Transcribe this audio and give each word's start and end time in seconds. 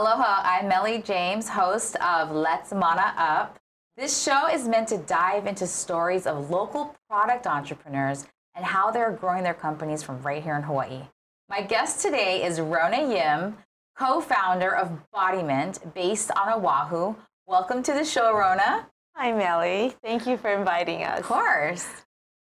Aloha, 0.00 0.40
I'm 0.46 0.66
Meli 0.66 1.02
James, 1.02 1.46
host 1.46 1.94
of 1.96 2.30
Let's 2.30 2.72
Mana 2.72 3.12
Up. 3.18 3.58
This 3.98 4.22
show 4.22 4.48
is 4.48 4.66
meant 4.66 4.88
to 4.88 4.96
dive 4.96 5.46
into 5.46 5.66
stories 5.66 6.26
of 6.26 6.48
local 6.48 6.96
product 7.06 7.46
entrepreneurs 7.46 8.26
and 8.54 8.64
how 8.64 8.90
they're 8.90 9.10
growing 9.10 9.42
their 9.42 9.52
companies 9.52 10.02
from 10.02 10.22
right 10.22 10.42
here 10.42 10.56
in 10.56 10.62
Hawaii. 10.62 11.02
My 11.50 11.60
guest 11.60 12.00
today 12.00 12.42
is 12.42 12.62
Rona 12.62 13.12
Yim, 13.12 13.58
co 13.94 14.22
founder 14.22 14.74
of 14.74 14.90
Body 15.10 15.42
Mint, 15.42 15.92
based 15.92 16.30
on 16.30 16.48
Oahu. 16.48 17.14
Welcome 17.46 17.82
to 17.82 17.92
the 17.92 18.02
show, 18.02 18.34
Rona. 18.34 18.88
Hi, 19.16 19.32
Meli. 19.32 19.94
Thank 20.02 20.26
you 20.26 20.38
for 20.38 20.48
inviting 20.48 21.04
us. 21.04 21.18
Of 21.18 21.26
course. 21.26 21.86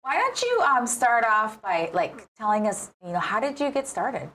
Why 0.02 0.14
don't 0.14 0.40
you 0.40 0.60
um, 0.60 0.86
start 0.86 1.24
off 1.24 1.60
by 1.60 1.90
like 1.92 2.24
telling 2.36 2.68
us, 2.68 2.92
you 3.04 3.12
know, 3.12 3.18
how 3.18 3.40
did 3.40 3.58
you 3.58 3.72
get 3.72 3.88
started? 3.88 4.30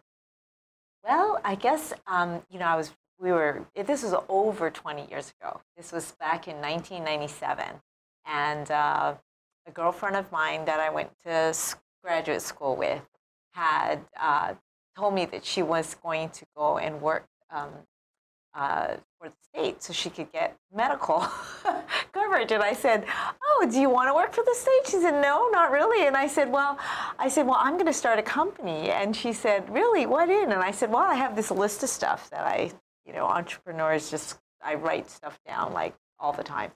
Well, 1.05 1.39
I 1.45 1.55
guess 1.55 1.93
um, 2.05 2.41
you 2.49 2.59
know 2.59 2.65
I 2.65 2.75
was 2.75 2.91
we 3.19 3.31
were 3.31 3.65
this 3.75 4.03
was 4.03 4.13
over 4.29 4.69
20 4.69 5.09
years 5.09 5.33
ago. 5.39 5.61
This 5.77 5.91
was 5.91 6.11
back 6.13 6.47
in 6.47 6.57
1997, 6.57 7.65
and 8.25 8.71
uh, 8.71 9.15
a 9.67 9.71
girlfriend 9.71 10.15
of 10.15 10.31
mine 10.31 10.65
that 10.65 10.79
I 10.79 10.89
went 10.89 11.09
to 11.25 11.53
graduate 12.03 12.41
school 12.41 12.75
with 12.75 13.01
had 13.53 13.99
uh, 14.19 14.55
told 14.97 15.13
me 15.13 15.25
that 15.25 15.45
she 15.45 15.63
was 15.63 15.95
going 15.95 16.29
to 16.29 16.45
go 16.55 16.77
and 16.77 17.01
work 17.01 17.27
um, 17.49 17.69
uh, 18.53 18.97
for 19.17 19.29
the 19.29 19.35
state 19.41 19.81
so 19.81 19.93
she 19.93 20.09
could 20.09 20.31
get 20.31 20.57
medical 20.73 21.19
coverage. 22.13 22.51
And 22.51 22.61
I 22.61 22.73
said, 22.73 23.05
"Oh, 23.43 23.67
do 23.71 23.79
you 23.79 23.89
want 23.89 24.09
to 24.09 24.13
work 24.13 24.33
for 24.33 24.43
the 24.43 24.55
state?" 24.55 24.81
She 24.85 25.01
said, 25.01 25.21
"No, 25.21 25.49
not 25.51 25.71
really." 25.71 26.07
And 26.07 26.15
I 26.15 26.27
said, 26.27 26.51
"Well, 26.51 26.77
I 27.17 27.29
said, 27.29 27.45
well, 27.47 27.57
I'm 27.59 27.73
going 27.73 27.87
to 27.87 27.93
start 27.93 28.19
a 28.19 28.23
company." 28.23 28.91
And 28.91 29.15
she 29.15 29.33
said, 29.33 29.69
"Really? 29.69 30.05
What 30.05 30.29
in?" 30.29 30.51
And 30.51 30.61
I 30.61 30.71
said, 30.71 30.91
"Well, 30.91 31.03
I 31.03 31.15
have 31.15 31.35
this 31.35 31.51
list 31.51 31.83
of 31.83 31.89
stuff 31.89 32.29
that 32.29 32.45
I, 32.45 32.71
you 33.05 33.13
know, 33.13 33.25
entrepreneurs 33.25 34.09
just 34.09 34.39
I 34.61 34.75
write 34.75 35.09
stuff 35.09 35.39
down 35.45 35.73
like 35.73 35.95
all 36.19 36.33
the 36.33 36.43
time." 36.43 36.71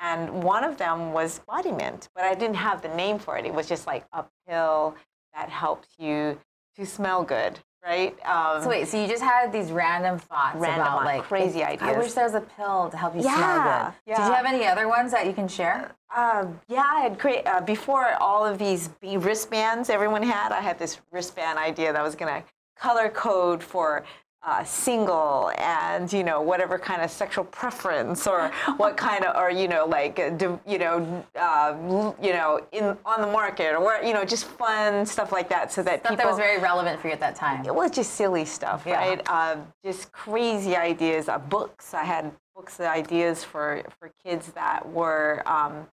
And 0.00 0.44
one 0.44 0.62
of 0.62 0.76
them 0.76 1.12
was 1.12 1.40
Body 1.40 1.72
Mint, 1.72 2.08
but 2.14 2.24
I 2.24 2.34
didn't 2.34 2.56
have 2.56 2.82
the 2.82 2.88
name 2.88 3.18
for 3.18 3.36
it. 3.36 3.44
It 3.44 3.52
was 3.52 3.68
just 3.68 3.86
like 3.86 4.06
a 4.12 4.24
pill 4.46 4.94
that 5.34 5.48
helps 5.48 5.88
you 5.98 6.38
to 6.76 6.86
smell 6.86 7.24
good 7.24 7.58
right? 7.84 8.16
Um, 8.26 8.62
so 8.62 8.68
wait, 8.68 8.88
so 8.88 9.00
you 9.00 9.08
just 9.08 9.22
had 9.22 9.52
these 9.52 9.70
random 9.70 10.18
thoughts 10.18 10.56
random 10.58 10.86
about 10.86 11.04
like 11.04 11.22
crazy 11.22 11.62
ideas. 11.62 11.96
I 11.96 11.98
wish 11.98 12.12
there 12.12 12.24
was 12.24 12.34
a 12.34 12.40
pill 12.40 12.88
to 12.90 12.96
help 12.96 13.14
you 13.14 13.22
yeah, 13.22 13.36
smell 13.36 13.62
good. 13.62 13.94
Yeah. 14.06 14.16
Did 14.16 14.26
you 14.26 14.34
have 14.34 14.46
any 14.46 14.66
other 14.66 14.88
ones 14.88 15.12
that 15.12 15.26
you 15.26 15.32
can 15.32 15.48
share? 15.48 15.92
Uh, 16.14 16.46
yeah, 16.68 16.84
I 16.86 17.00
had 17.00 17.18
create 17.18 17.46
uh, 17.46 17.60
before 17.60 18.14
all 18.20 18.44
of 18.44 18.58
these 18.58 18.90
wristbands 19.02 19.90
everyone 19.90 20.22
had. 20.22 20.52
I 20.52 20.60
had 20.60 20.78
this 20.78 21.00
wristband 21.12 21.58
idea 21.58 21.92
that 21.92 22.00
I 22.00 22.02
was 22.02 22.14
gonna 22.14 22.44
color 22.76 23.08
code 23.08 23.62
for 23.62 24.04
uh, 24.42 24.62
single 24.62 25.50
and 25.58 26.12
you 26.12 26.22
know 26.22 26.40
whatever 26.40 26.78
kind 26.78 27.02
of 27.02 27.10
sexual 27.10 27.44
preference 27.44 28.26
or 28.26 28.48
what 28.76 28.96
kind 28.96 29.24
of 29.24 29.36
or 29.36 29.50
you 29.50 29.66
know 29.66 29.84
like 29.84 30.18
uh, 30.20 30.56
you 30.66 30.78
know 30.78 31.24
uh, 31.36 32.12
you 32.22 32.32
know 32.32 32.60
in 32.72 32.96
on 33.04 33.20
the 33.20 33.26
market 33.26 33.74
or 33.74 33.98
you 34.04 34.12
know 34.12 34.24
just 34.24 34.44
fun 34.44 35.04
stuff 35.04 35.32
like 35.32 35.48
that 35.48 35.72
so 35.72 35.82
that 35.82 36.00
stuff 36.00 36.10
people 36.10 36.24
that 36.24 36.30
was 36.30 36.38
very 36.38 36.60
relevant 36.60 37.00
for 37.00 37.08
you 37.08 37.12
at 37.12 37.20
that 37.20 37.34
time 37.34 37.64
it 37.66 37.74
was 37.74 37.90
just 37.90 38.14
silly 38.14 38.44
stuff 38.44 38.84
yeah. 38.86 38.96
right 38.96 39.22
uh, 39.26 39.56
just 39.84 40.12
crazy 40.12 40.76
ideas 40.76 41.28
uh, 41.28 41.38
books 41.38 41.92
I 41.92 42.04
had 42.04 42.30
books 42.54 42.78
of 42.78 42.86
ideas 42.86 43.42
for 43.42 43.82
for 43.98 44.10
kids 44.24 44.48
that 44.52 44.88
were 44.88 45.42
um, 45.46 45.86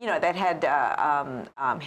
you 0.00 0.06
know 0.06 0.20
that 0.20 0.36
had 0.36 0.64
uh, 0.64 1.24
um, 1.26 1.48
um, 1.56 1.80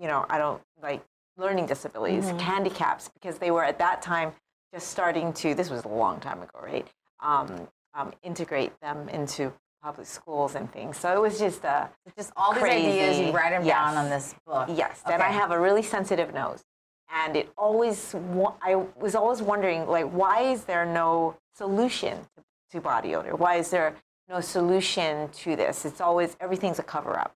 you 0.00 0.06
know 0.06 0.26
I 0.30 0.38
don't 0.38 0.62
like 0.80 1.04
learning 1.36 1.66
disabilities 1.66 2.26
mm-hmm. 2.26 2.38
handicaps 2.38 3.08
because 3.08 3.38
they 3.38 3.50
were 3.50 3.64
at 3.64 3.78
that 3.78 4.00
time 4.00 4.32
just 4.76 4.88
starting 4.88 5.32
to, 5.32 5.54
this 5.54 5.70
was 5.70 5.84
a 5.84 5.88
long 5.88 6.20
time 6.20 6.42
ago, 6.42 6.60
right? 6.62 6.86
Um, 7.20 7.66
um, 7.94 8.12
integrate 8.22 8.78
them 8.80 9.08
into 9.08 9.50
public 9.82 10.06
schools 10.06 10.54
and 10.54 10.70
things. 10.70 10.98
So 10.98 11.16
it 11.16 11.20
was 11.20 11.38
just 11.38 11.64
uh, 11.64 11.86
just 12.14 12.30
all 12.36 12.52
crazy. 12.52 12.86
these 12.86 12.92
ideas. 12.92 13.18
You 13.20 13.32
write 13.32 13.50
them 13.50 13.64
yes. 13.64 13.74
down 13.74 13.96
on 13.96 14.10
this 14.10 14.34
book. 14.46 14.68
Yes, 14.68 15.00
okay. 15.06 15.14
and 15.14 15.22
I 15.22 15.30
have 15.30 15.50
a 15.50 15.58
really 15.58 15.82
sensitive 15.82 16.34
nose, 16.34 16.62
and 17.10 17.36
it 17.36 17.50
always 17.56 18.14
I 18.60 18.74
was 19.00 19.14
always 19.14 19.40
wondering 19.40 19.86
like 19.86 20.06
why 20.10 20.42
is 20.42 20.64
there 20.64 20.84
no 20.84 21.36
solution 21.54 22.18
to, 22.18 22.42
to 22.72 22.80
body 22.80 23.14
odor? 23.14 23.34
Why 23.34 23.56
is 23.56 23.70
there 23.70 23.94
no 24.28 24.40
solution 24.40 25.28
to 25.28 25.56
this? 25.56 25.86
It's 25.86 26.02
always 26.02 26.36
everything's 26.38 26.78
a 26.78 26.82
cover 26.82 27.18
up. 27.18 27.34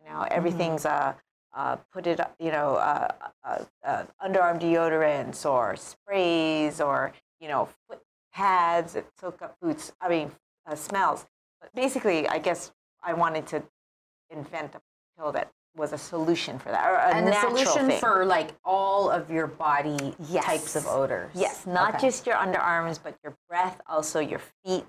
You 0.00 0.10
know, 0.10 0.26
everything's 0.30 0.84
mm-hmm. 0.84 1.10
a 1.10 1.16
uh, 1.54 1.76
put 1.92 2.06
it, 2.06 2.20
you 2.38 2.50
know, 2.50 2.74
uh, 2.74 3.08
uh, 3.44 3.64
uh, 3.84 4.04
underarm 4.24 4.60
deodorants 4.60 5.48
or 5.48 5.76
sprays 5.76 6.80
or, 6.80 7.12
you 7.40 7.48
know, 7.48 7.68
foot 7.88 8.00
pads 8.32 8.94
that 8.94 9.06
soak 9.18 9.40
up 9.42 9.56
boots, 9.60 9.92
I 10.00 10.08
mean, 10.08 10.32
uh, 10.66 10.74
smells. 10.74 11.26
But 11.60 11.72
basically, 11.74 12.28
I 12.28 12.38
guess 12.38 12.72
I 13.02 13.12
wanted 13.12 13.46
to 13.48 13.62
invent 14.30 14.74
a 14.74 14.80
pill 15.16 15.32
that 15.32 15.50
was 15.76 15.92
a 15.92 15.98
solution 15.98 16.58
for 16.58 16.70
that, 16.70 16.88
or 16.88 16.94
a 16.94 17.14
and 17.14 17.26
the 17.26 17.40
solution 17.40 17.88
thing. 17.88 18.00
for 18.00 18.24
like 18.24 18.54
all 18.64 19.10
of 19.10 19.30
your 19.30 19.46
body 19.46 20.14
yes. 20.28 20.44
types 20.44 20.76
of 20.76 20.86
odors. 20.86 21.30
Yes, 21.34 21.66
not 21.66 21.96
okay. 21.96 22.06
just 22.06 22.26
your 22.26 22.36
underarms, 22.36 23.00
but 23.02 23.16
your 23.24 23.36
breath, 23.48 23.80
also 23.88 24.20
your 24.20 24.40
feet. 24.64 24.86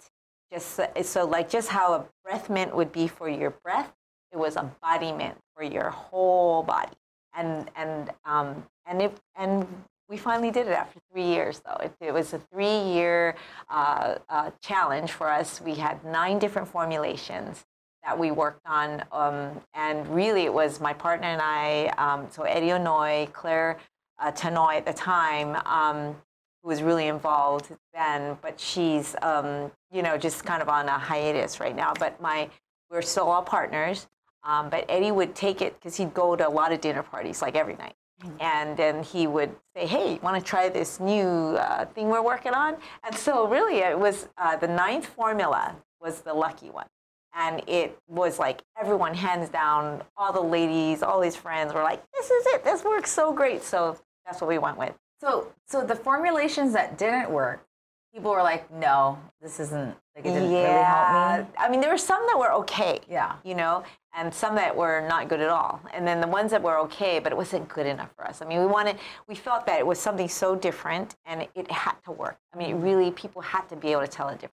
Just 0.52 0.76
so, 0.76 0.88
so, 1.02 1.26
like 1.26 1.50
just 1.50 1.70
how 1.70 1.94
a 1.94 2.06
breath 2.24 2.50
mint 2.52 2.76
would 2.76 2.92
be 2.92 3.08
for 3.08 3.28
your 3.28 3.50
breath, 3.50 3.92
it 4.36 4.40
was 4.40 4.58
mint 5.02 5.38
for 5.56 5.64
your 5.64 5.90
whole 5.90 6.62
body. 6.62 6.92
And 7.34 7.70
and 7.76 8.12
um, 8.26 8.64
and 8.86 9.02
it 9.02 9.18
and 9.36 9.66
we 10.10 10.18
finally 10.18 10.52
did 10.52 10.68
it 10.68 10.74
after 10.74 11.00
three 11.12 11.26
years, 11.26 11.62
though. 11.66 11.78
It, 11.84 11.94
it 12.00 12.14
was 12.14 12.34
a 12.34 12.40
three-year 12.52 13.36
uh, 13.72 14.16
uh, 14.30 14.52
challenge 14.62 15.12
for 15.12 15.32
us. 15.32 15.60
We 15.60 15.74
had 15.74 16.04
nine 16.06 16.38
different 16.38 16.68
formulations 16.68 17.66
that 18.04 18.18
we 18.18 18.30
worked 18.30 18.62
on, 18.68 19.04
um, 19.12 19.60
and 19.74 20.08
really 20.14 20.44
it 20.44 20.54
was 20.54 20.80
my 20.80 20.94
partner 20.94 21.28
and 21.28 21.42
I. 21.42 21.88
Um, 21.98 22.28
so 22.30 22.44
Eddie 22.44 22.68
Onoy, 22.68 23.34
Claire 23.34 23.80
uh, 24.20 24.32
Tanoy 24.32 24.76
at 24.76 24.86
the 24.86 24.94
time, 24.94 25.56
um, 25.66 26.16
who 26.62 26.70
was 26.70 26.84
really 26.84 27.08
involved 27.08 27.72
then, 27.94 28.38
but 28.44 28.60
she's 28.60 29.16
um, 29.24 29.72
you 29.92 30.04
know 30.04 30.18
just 30.18 30.46
kind 30.46 30.62
of 30.62 30.70
on 30.70 30.88
a 30.88 31.00
hiatus 31.00 31.60
right 31.60 31.76
now. 31.76 31.94
But 31.98 32.22
my 32.22 32.50
we're 32.92 33.02
still 33.02 33.28
all 33.28 33.42
partners. 33.42 34.08
Um, 34.46 34.70
but 34.70 34.86
Eddie 34.88 35.12
would 35.12 35.34
take 35.34 35.62
it 35.62 35.74
because 35.80 35.98
he'd 35.98 36.14
go 36.14 36.36
to 36.36 36.48
a 36.48 36.50
lot 36.50 36.72
of 36.72 36.80
dinner 36.80 37.04
parties, 37.04 37.42
like 37.42 37.56
every 37.56 37.76
night. 37.76 37.96
Mm-hmm. 38.24 38.38
And 38.40 38.78
then 38.78 39.04
he 39.04 39.28
would 39.28 39.54
say, 39.76 39.86
hey, 39.88 40.20
want 40.22 40.38
to 40.38 40.44
try 40.50 40.70
this 40.70 41.00
new 41.00 41.28
uh, 41.58 41.86
thing 41.86 42.08
we're 42.10 42.22
working 42.22 42.54
on? 42.54 42.78
And 43.04 43.14
so 43.16 43.48
really 43.48 43.80
it 43.80 44.00
was 44.00 44.30
uh, 44.38 44.56
the 44.56 44.68
ninth 44.68 45.06
formula 45.06 45.76
was 46.00 46.22
the 46.22 46.34
lucky 46.34 46.70
one. 46.70 46.88
And 47.34 47.62
it 47.68 48.00
was 48.08 48.40
like 48.40 48.62
everyone 48.80 49.14
hands 49.14 49.50
down, 49.50 50.02
all 50.16 50.32
the 50.32 50.40
ladies, 50.40 51.04
all 51.04 51.22
his 51.22 51.36
friends 51.36 51.74
were 51.74 51.84
like, 51.84 52.02
this 52.14 52.30
is 52.32 52.46
it, 52.48 52.64
this 52.64 52.86
works 52.86 53.12
so 53.12 53.34
great. 53.34 53.64
So 53.64 53.98
that's 54.26 54.40
what 54.40 54.48
we 54.48 54.58
went 54.58 54.78
with. 54.78 54.94
So, 55.20 55.52
so 55.68 55.84
the 55.84 55.96
formulations 55.96 56.72
that 56.74 56.98
didn't 56.98 57.30
work, 57.30 57.66
people 58.14 58.32
were 58.32 58.44
like, 58.44 58.72
no, 58.72 59.20
this 59.42 59.60
isn't, 59.60 59.94
like, 60.16 60.26
it 60.26 60.32
didn't 60.32 60.52
yeah. 60.52 60.60
really 60.60 61.36
help 61.36 61.50
me. 61.50 61.56
I 61.58 61.70
mean, 61.70 61.82
there 61.82 61.90
were 61.90 61.98
some 61.98 62.26
that 62.28 62.40
were 62.40 62.54
okay. 62.54 63.02
Yeah. 63.10 63.36
You 63.44 63.56
know, 63.56 63.84
and 64.16 64.34
some 64.34 64.56
that 64.56 64.76
were 64.76 65.06
not 65.08 65.28
good 65.28 65.42
at 65.42 65.50
all. 65.50 65.82
And 65.94 66.08
then 66.08 66.22
the 66.22 66.28
ones 66.28 66.52
that 66.52 66.62
were 66.62 66.80
okay, 66.80 67.20
but 67.20 67.32
it 67.32 67.36
wasn't 67.36 67.68
good 67.68 67.86
enough 67.86 68.10
for 68.16 68.26
us. 68.26 68.42
I 68.42 68.46
mean, 68.46 68.60
we 68.60 68.66
wanted, 68.66 68.98
we 69.28 69.36
felt 69.36 69.66
that 69.66 69.80
it 69.80 69.86
was 69.86 70.00
something 70.00 70.30
so 70.30 70.56
different 70.56 71.16
and 71.26 71.48
it 71.54 71.70
had 71.70 71.96
to 72.06 72.12
work. 72.12 72.38
I 72.54 72.58
mean, 72.58 72.80
really, 72.82 73.12
people 73.12 73.42
had 73.42 73.68
to 73.70 73.76
be 73.76 73.92
able 73.92 74.02
to 74.02 74.08
tell 74.08 74.30
a 74.30 74.36
difference. 74.36 74.54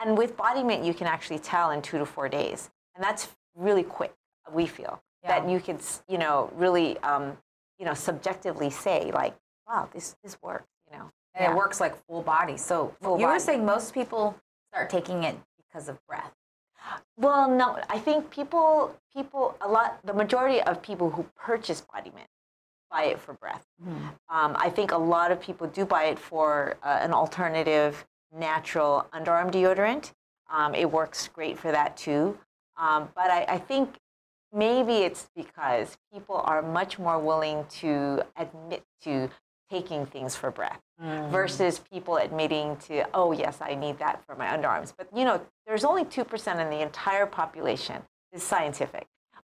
And 0.00 0.18
with 0.18 0.36
body 0.36 0.62
mint, 0.62 0.84
you 0.84 0.94
can 0.94 1.06
actually 1.06 1.38
tell 1.38 1.70
in 1.70 1.80
two 1.80 1.98
to 1.98 2.04
four 2.04 2.28
days. 2.28 2.70
And 2.94 3.04
that's 3.04 3.28
really 3.54 3.84
quick, 3.84 4.14
we 4.52 4.66
feel. 4.66 5.00
Yeah. 5.22 5.40
That 5.40 5.50
you 5.50 5.60
can, 5.60 5.78
you 6.08 6.18
know, 6.18 6.50
really, 6.56 6.98
um, 6.98 7.36
you 7.78 7.86
know, 7.86 7.94
subjectively 7.94 8.70
say, 8.70 9.10
like, 9.12 9.34
wow, 9.66 9.88
this, 9.92 10.16
this 10.22 10.36
works, 10.42 10.68
you 10.90 10.98
know. 10.98 11.10
And 11.34 11.44
yeah. 11.44 11.52
it 11.52 11.56
works 11.56 11.80
like 11.80 11.94
full 12.06 12.22
body. 12.22 12.56
So 12.56 12.94
full 13.00 13.18
you 13.18 13.26
body. 13.26 13.36
were 13.36 13.40
saying 13.40 13.64
most 13.64 13.94
people 13.94 14.36
start 14.72 14.90
taking 14.90 15.22
it 15.22 15.36
because 15.56 15.88
of 15.88 16.04
breath. 16.06 16.32
Well, 17.16 17.50
no, 17.50 17.78
I 17.88 17.98
think 17.98 18.30
people, 18.30 18.94
people, 19.14 19.56
a 19.60 19.68
lot, 19.68 19.98
the 20.04 20.12
majority 20.12 20.60
of 20.62 20.80
people 20.82 21.10
who 21.10 21.26
purchase 21.36 21.80
Body 21.80 22.12
Mint 22.14 22.28
buy 22.90 23.04
it 23.04 23.18
for 23.18 23.34
breath. 23.34 23.66
Mm. 23.84 23.92
Um, 24.30 24.56
I 24.56 24.70
think 24.70 24.92
a 24.92 24.98
lot 24.98 25.30
of 25.30 25.40
people 25.40 25.66
do 25.66 25.84
buy 25.84 26.04
it 26.04 26.18
for 26.18 26.76
uh, 26.82 26.98
an 27.00 27.12
alternative, 27.12 28.06
natural 28.36 29.06
underarm 29.12 29.50
deodorant. 29.50 30.12
Um, 30.50 30.74
it 30.74 30.90
works 30.90 31.28
great 31.28 31.58
for 31.58 31.70
that 31.70 31.96
too. 31.96 32.38
Um, 32.76 33.08
but 33.14 33.30
I, 33.30 33.44
I 33.48 33.58
think 33.58 33.98
maybe 34.52 34.98
it's 34.98 35.28
because 35.36 35.98
people 36.12 36.36
are 36.36 36.62
much 36.62 36.98
more 36.98 37.18
willing 37.18 37.66
to 37.80 38.22
admit 38.36 38.84
to 39.02 39.28
taking 39.70 40.06
things 40.06 40.34
for 40.34 40.50
breath 40.50 40.80
mm. 41.02 41.30
versus 41.30 41.80
people 41.92 42.16
admitting 42.16 42.76
to, 42.76 43.04
oh, 43.14 43.32
yes, 43.32 43.58
I 43.60 43.74
need 43.74 43.98
that 43.98 44.24
for 44.26 44.34
my 44.34 44.46
underarms. 44.46 44.92
But, 44.96 45.08
you 45.14 45.24
know, 45.24 45.40
there's 45.66 45.84
only 45.84 46.04
2% 46.04 46.60
in 46.60 46.70
the 46.70 46.80
entire 46.80 47.26
population, 47.26 48.02
this 48.32 48.42
is 48.42 48.48
scientific. 48.48 49.06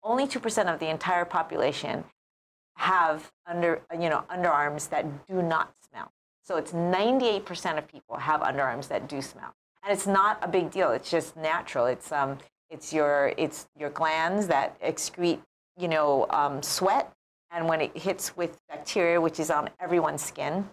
Only 0.04 0.26
2% 0.26 0.74
of 0.74 0.80
the 0.80 0.90
entire 0.90 1.26
population 1.26 2.04
have 2.76 3.32
under, 3.46 3.82
you 3.94 4.10
know, 4.10 4.24
underarms 4.32 4.90
that 4.90 5.28
do 5.28 5.42
not 5.42 5.72
smell. 5.88 6.12
So 6.44 6.58
it's 6.58 6.72
98% 6.72 7.78
of 7.78 7.88
people 7.88 8.18
have 8.18 8.42
underarms 8.42 8.88
that 8.88 9.08
do 9.08 9.22
smell. 9.22 9.54
And 9.84 9.94
it's 9.94 10.08
not 10.08 10.40
a 10.42 10.48
big 10.48 10.72
deal. 10.72 10.92
It's 10.92 11.10
just 11.10 11.38
natural. 11.38 11.86
It's, 11.86 12.12
um, 12.12 12.40
it's, 12.70 12.92
your, 12.92 13.34
it's 13.38 13.68
your 13.78 13.90
glands 13.90 14.48
that 14.48 14.82
excrete, 14.82 15.42
you 15.78 15.88
know, 15.88 16.26
um, 16.30 16.64
sweat. 16.64 17.12
And 17.52 17.68
when 17.68 17.82
it 17.82 17.98
hits 17.98 18.36
with 18.38 18.58
bacteria, 18.70 19.20
which 19.20 19.40
is 19.40 19.52
on 19.52 19.70
everyone's 19.80 20.24
skin, 20.24 20.70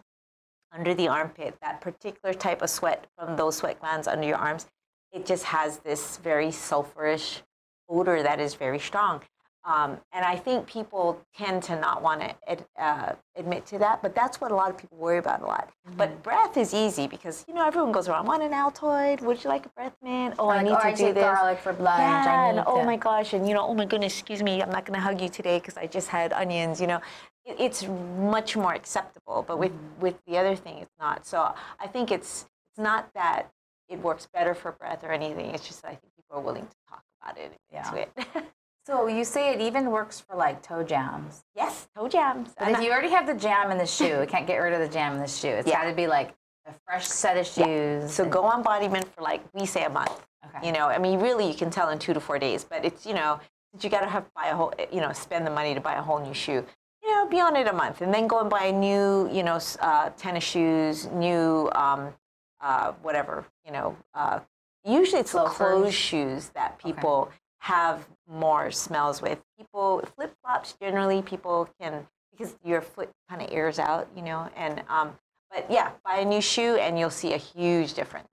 under 0.72 0.94
the 0.94 1.08
armpit, 1.08 1.56
that 1.60 1.80
particular 1.80 2.34
type 2.34 2.62
of 2.62 2.70
sweat 2.70 3.06
from 3.16 3.36
those 3.36 3.56
sweat 3.56 3.80
glands 3.80 4.06
under 4.06 4.26
your 4.26 4.36
arms, 4.36 4.66
it 5.12 5.26
just 5.26 5.44
has 5.44 5.78
this 5.78 6.18
very 6.18 6.48
sulfurish 6.48 7.42
odor 7.88 8.22
that 8.22 8.38
is 8.38 8.54
very 8.54 8.78
strong. 8.78 9.22
Um, 9.68 9.98
and 10.14 10.24
I 10.24 10.34
think 10.34 10.66
people 10.66 11.20
tend 11.36 11.62
to 11.64 11.78
not 11.78 12.02
want 12.02 12.22
to 12.22 12.34
ad, 12.48 12.64
uh, 12.78 13.12
admit 13.36 13.66
to 13.66 13.78
that, 13.78 14.00
but 14.00 14.14
that's 14.14 14.40
what 14.40 14.50
a 14.50 14.54
lot 14.54 14.70
of 14.70 14.78
people 14.78 14.96
worry 14.96 15.18
about 15.18 15.42
a 15.42 15.46
lot. 15.46 15.70
Mm-hmm. 15.86 15.98
But 15.98 16.22
breath 16.22 16.56
is 16.56 16.72
easy 16.72 17.06
because 17.06 17.44
you 17.46 17.52
know 17.52 17.66
everyone 17.66 17.92
goes 17.92 18.08
around. 18.08 18.26
Want 18.26 18.42
an 18.42 18.52
Altoid? 18.52 19.20
Would 19.20 19.44
you 19.44 19.50
like 19.50 19.66
a 19.66 19.68
breath 19.68 19.94
mint? 20.02 20.36
Oh, 20.38 20.46
like, 20.46 20.60
I 20.60 20.62
need 20.62 20.70
oh, 20.70 20.80
to 20.80 20.86
I 20.86 20.94
do 20.94 21.12
this. 21.12 21.22
garlic 21.22 21.58
for 21.58 21.74
lunch. 21.74 22.00
Yeah, 22.00 22.48
and, 22.48 22.64
oh 22.66 22.78
to... 22.78 22.84
my 22.86 22.96
gosh, 22.96 23.34
and 23.34 23.46
you 23.46 23.52
know, 23.52 23.66
oh 23.66 23.74
my 23.74 23.84
goodness, 23.84 24.14
excuse 24.14 24.42
me, 24.42 24.62
I'm 24.62 24.70
not 24.70 24.86
going 24.86 24.98
to 24.98 25.02
hug 25.02 25.20
you 25.20 25.28
today 25.28 25.58
because 25.58 25.76
I 25.76 25.86
just 25.86 26.08
had 26.08 26.32
onions. 26.32 26.80
You 26.80 26.86
know, 26.86 27.00
it, 27.44 27.56
it's 27.60 27.86
much 28.18 28.56
more 28.56 28.72
acceptable. 28.72 29.44
But 29.46 29.58
with 29.58 29.72
mm-hmm. 29.72 30.00
with 30.00 30.14
the 30.26 30.38
other 30.38 30.56
thing, 30.56 30.78
it's 30.78 30.94
not. 30.98 31.26
So 31.26 31.52
I 31.78 31.86
think 31.86 32.10
it's 32.10 32.46
it's 32.70 32.82
not 32.82 33.12
that 33.12 33.50
it 33.90 34.00
works 34.00 34.26
better 34.32 34.54
for 34.54 34.72
breath 34.72 35.04
or 35.04 35.12
anything. 35.12 35.50
It's 35.50 35.66
just 35.66 35.84
I 35.84 35.90
think 35.90 36.14
people 36.16 36.38
are 36.38 36.42
willing 36.42 36.66
to 36.66 36.76
talk 36.88 37.02
about 37.20 37.36
it. 37.36 37.52
Yeah. 37.70 38.06
So 38.88 39.06
you 39.06 39.22
say 39.22 39.52
it 39.52 39.60
even 39.60 39.90
works 39.90 40.18
for 40.18 40.34
like 40.34 40.62
toe 40.62 40.82
jams. 40.82 41.44
Yes, 41.54 41.88
toe 41.94 42.08
jams. 42.08 42.54
But 42.58 42.68
and 42.68 42.74
if 42.74 42.80
I, 42.80 42.84
you 42.84 42.90
already 42.90 43.10
have 43.10 43.26
the 43.26 43.34
jam 43.34 43.70
in 43.70 43.76
the 43.76 43.84
shoe, 43.84 44.22
you 44.22 44.26
can't 44.26 44.46
get 44.46 44.56
rid 44.56 44.72
of 44.72 44.80
the 44.80 44.88
jam 44.88 45.12
in 45.12 45.20
the 45.20 45.28
shoe. 45.28 45.48
It's 45.48 45.68
yeah. 45.68 45.82
got 45.82 45.90
to 45.90 45.94
be 45.94 46.06
like 46.06 46.34
a 46.66 46.72
fresh 46.86 47.06
set 47.06 47.36
of 47.36 47.44
shoes. 47.44 47.56
Yeah. 47.66 48.06
So 48.06 48.24
go 48.24 48.44
on 48.44 48.62
Body 48.62 48.88
Mint 48.88 49.06
for 49.14 49.20
like 49.20 49.42
we 49.52 49.66
say 49.66 49.84
a 49.84 49.90
month. 49.90 50.26
Okay. 50.46 50.66
You 50.66 50.72
know, 50.72 50.86
I 50.86 50.96
mean, 50.96 51.20
really, 51.20 51.46
you 51.46 51.52
can 51.52 51.68
tell 51.68 51.90
in 51.90 51.98
two 51.98 52.14
to 52.14 52.20
four 52.20 52.38
days. 52.38 52.64
But 52.64 52.82
it's 52.82 53.04
you 53.04 53.12
know, 53.12 53.38
you 53.78 53.90
got 53.90 54.00
to 54.00 54.08
have 54.08 54.24
buy 54.34 54.46
a 54.46 54.56
whole, 54.56 54.72
you 54.90 55.02
know, 55.02 55.12
spend 55.12 55.46
the 55.46 55.50
money 55.50 55.74
to 55.74 55.82
buy 55.82 55.96
a 55.96 56.02
whole 56.02 56.20
new 56.20 56.32
shoe. 56.32 56.64
You 57.02 57.14
know, 57.14 57.26
be 57.28 57.40
on 57.40 57.56
it 57.56 57.68
a 57.68 57.74
month, 57.74 58.00
and 58.00 58.12
then 58.12 58.26
go 58.26 58.40
and 58.40 58.48
buy 58.48 58.64
a 58.64 58.72
new, 58.72 59.30
you 59.30 59.42
know, 59.42 59.60
uh, 59.80 60.08
tennis 60.16 60.44
shoes, 60.44 61.04
new, 61.08 61.68
um, 61.74 62.14
uh, 62.62 62.92
whatever, 63.02 63.44
you 63.66 63.72
know. 63.72 63.98
Uh, 64.14 64.40
usually, 64.82 65.20
it's 65.20 65.32
the 65.32 65.44
closed 65.44 65.94
shoes 65.94 66.48
that 66.54 66.78
people. 66.78 67.28
Okay 67.28 67.34
have 67.60 68.06
more 68.28 68.70
smells 68.70 69.20
with. 69.20 69.38
People 69.58 70.02
flip 70.16 70.34
flops 70.42 70.74
generally 70.80 71.22
people 71.22 71.68
can 71.80 72.06
because 72.30 72.56
your 72.64 72.80
foot 72.80 73.10
kind 73.28 73.42
of 73.42 73.48
airs 73.50 73.78
out, 73.78 74.08
you 74.14 74.22
know. 74.22 74.48
And 74.56 74.82
um, 74.88 75.12
but 75.50 75.66
yeah, 75.70 75.92
buy 76.04 76.18
a 76.18 76.24
new 76.24 76.40
shoe 76.40 76.76
and 76.76 76.98
you'll 76.98 77.10
see 77.10 77.32
a 77.32 77.38
huge 77.38 77.94
difference. 77.94 78.28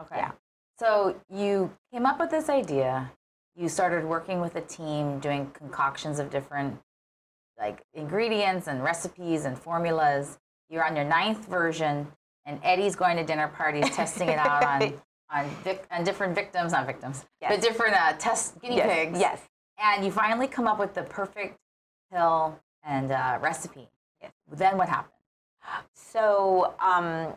Okay. 0.00 0.16
Yeah. 0.16 0.32
So 0.78 1.16
you 1.28 1.70
came 1.92 2.06
up 2.06 2.18
with 2.18 2.30
this 2.30 2.48
idea. 2.48 3.12
You 3.54 3.68
started 3.68 4.04
working 4.04 4.40
with 4.40 4.56
a 4.56 4.62
team 4.62 5.18
doing 5.18 5.50
concoctions 5.52 6.18
of 6.18 6.30
different 6.30 6.78
like 7.58 7.82
ingredients 7.92 8.66
and 8.66 8.82
recipes 8.82 9.44
and 9.44 9.58
formulas. 9.58 10.38
You're 10.70 10.84
on 10.84 10.96
your 10.96 11.04
ninth 11.04 11.46
version, 11.46 12.06
and 12.46 12.60
Eddie's 12.62 12.96
going 12.96 13.16
to 13.18 13.24
dinner 13.24 13.48
parties 13.48 13.90
testing 13.90 14.28
it 14.28 14.38
out 14.38 14.64
on 14.64 14.94
on, 15.32 15.48
vic- 15.64 15.86
on 15.90 16.04
different 16.04 16.34
victims, 16.34 16.72
not 16.72 16.86
victims, 16.86 17.24
yes. 17.40 17.52
but 17.52 17.62
different 17.62 17.94
uh, 17.94 18.12
test 18.14 18.60
guinea 18.60 18.76
yes. 18.76 18.88
pigs. 18.88 19.20
Yes. 19.20 19.40
And 19.78 20.04
you 20.04 20.10
finally 20.10 20.46
come 20.46 20.66
up 20.66 20.78
with 20.78 20.94
the 20.94 21.02
perfect 21.02 21.58
pill 22.12 22.58
and 22.82 23.12
uh, 23.12 23.38
recipe. 23.40 23.88
Yes. 24.20 24.32
Then 24.52 24.76
what 24.76 24.88
happened? 24.88 25.12
So 25.94 26.74
um, 26.80 27.34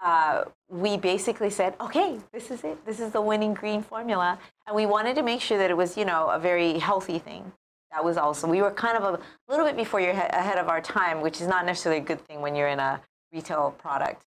uh, 0.00 0.44
we 0.68 0.96
basically 0.96 1.50
said, 1.50 1.74
okay, 1.80 2.18
this 2.32 2.50
is 2.50 2.64
it. 2.64 2.84
This 2.84 3.00
is 3.00 3.12
the 3.12 3.20
winning 3.20 3.54
green 3.54 3.82
formula. 3.82 4.38
And 4.66 4.74
we 4.74 4.86
wanted 4.86 5.14
to 5.16 5.22
make 5.22 5.40
sure 5.40 5.58
that 5.58 5.70
it 5.70 5.76
was, 5.76 5.96
you 5.96 6.04
know, 6.04 6.28
a 6.28 6.38
very 6.38 6.78
healthy 6.78 7.18
thing. 7.18 7.52
That 7.92 8.04
was 8.04 8.18
also, 8.18 8.46
we 8.46 8.60
were 8.60 8.70
kind 8.70 8.98
of 8.98 9.04
a 9.14 9.20
little 9.48 9.64
bit 9.64 9.76
before 9.76 10.00
you're 10.00 10.10
ahead 10.10 10.58
of 10.58 10.68
our 10.68 10.80
time, 10.80 11.20
which 11.20 11.40
is 11.40 11.46
not 11.46 11.64
necessarily 11.64 12.02
a 12.02 12.04
good 12.04 12.20
thing 12.26 12.42
when 12.42 12.54
you're 12.54 12.68
in 12.68 12.80
a 12.80 13.00
retail 13.32 13.74
product. 13.78 14.24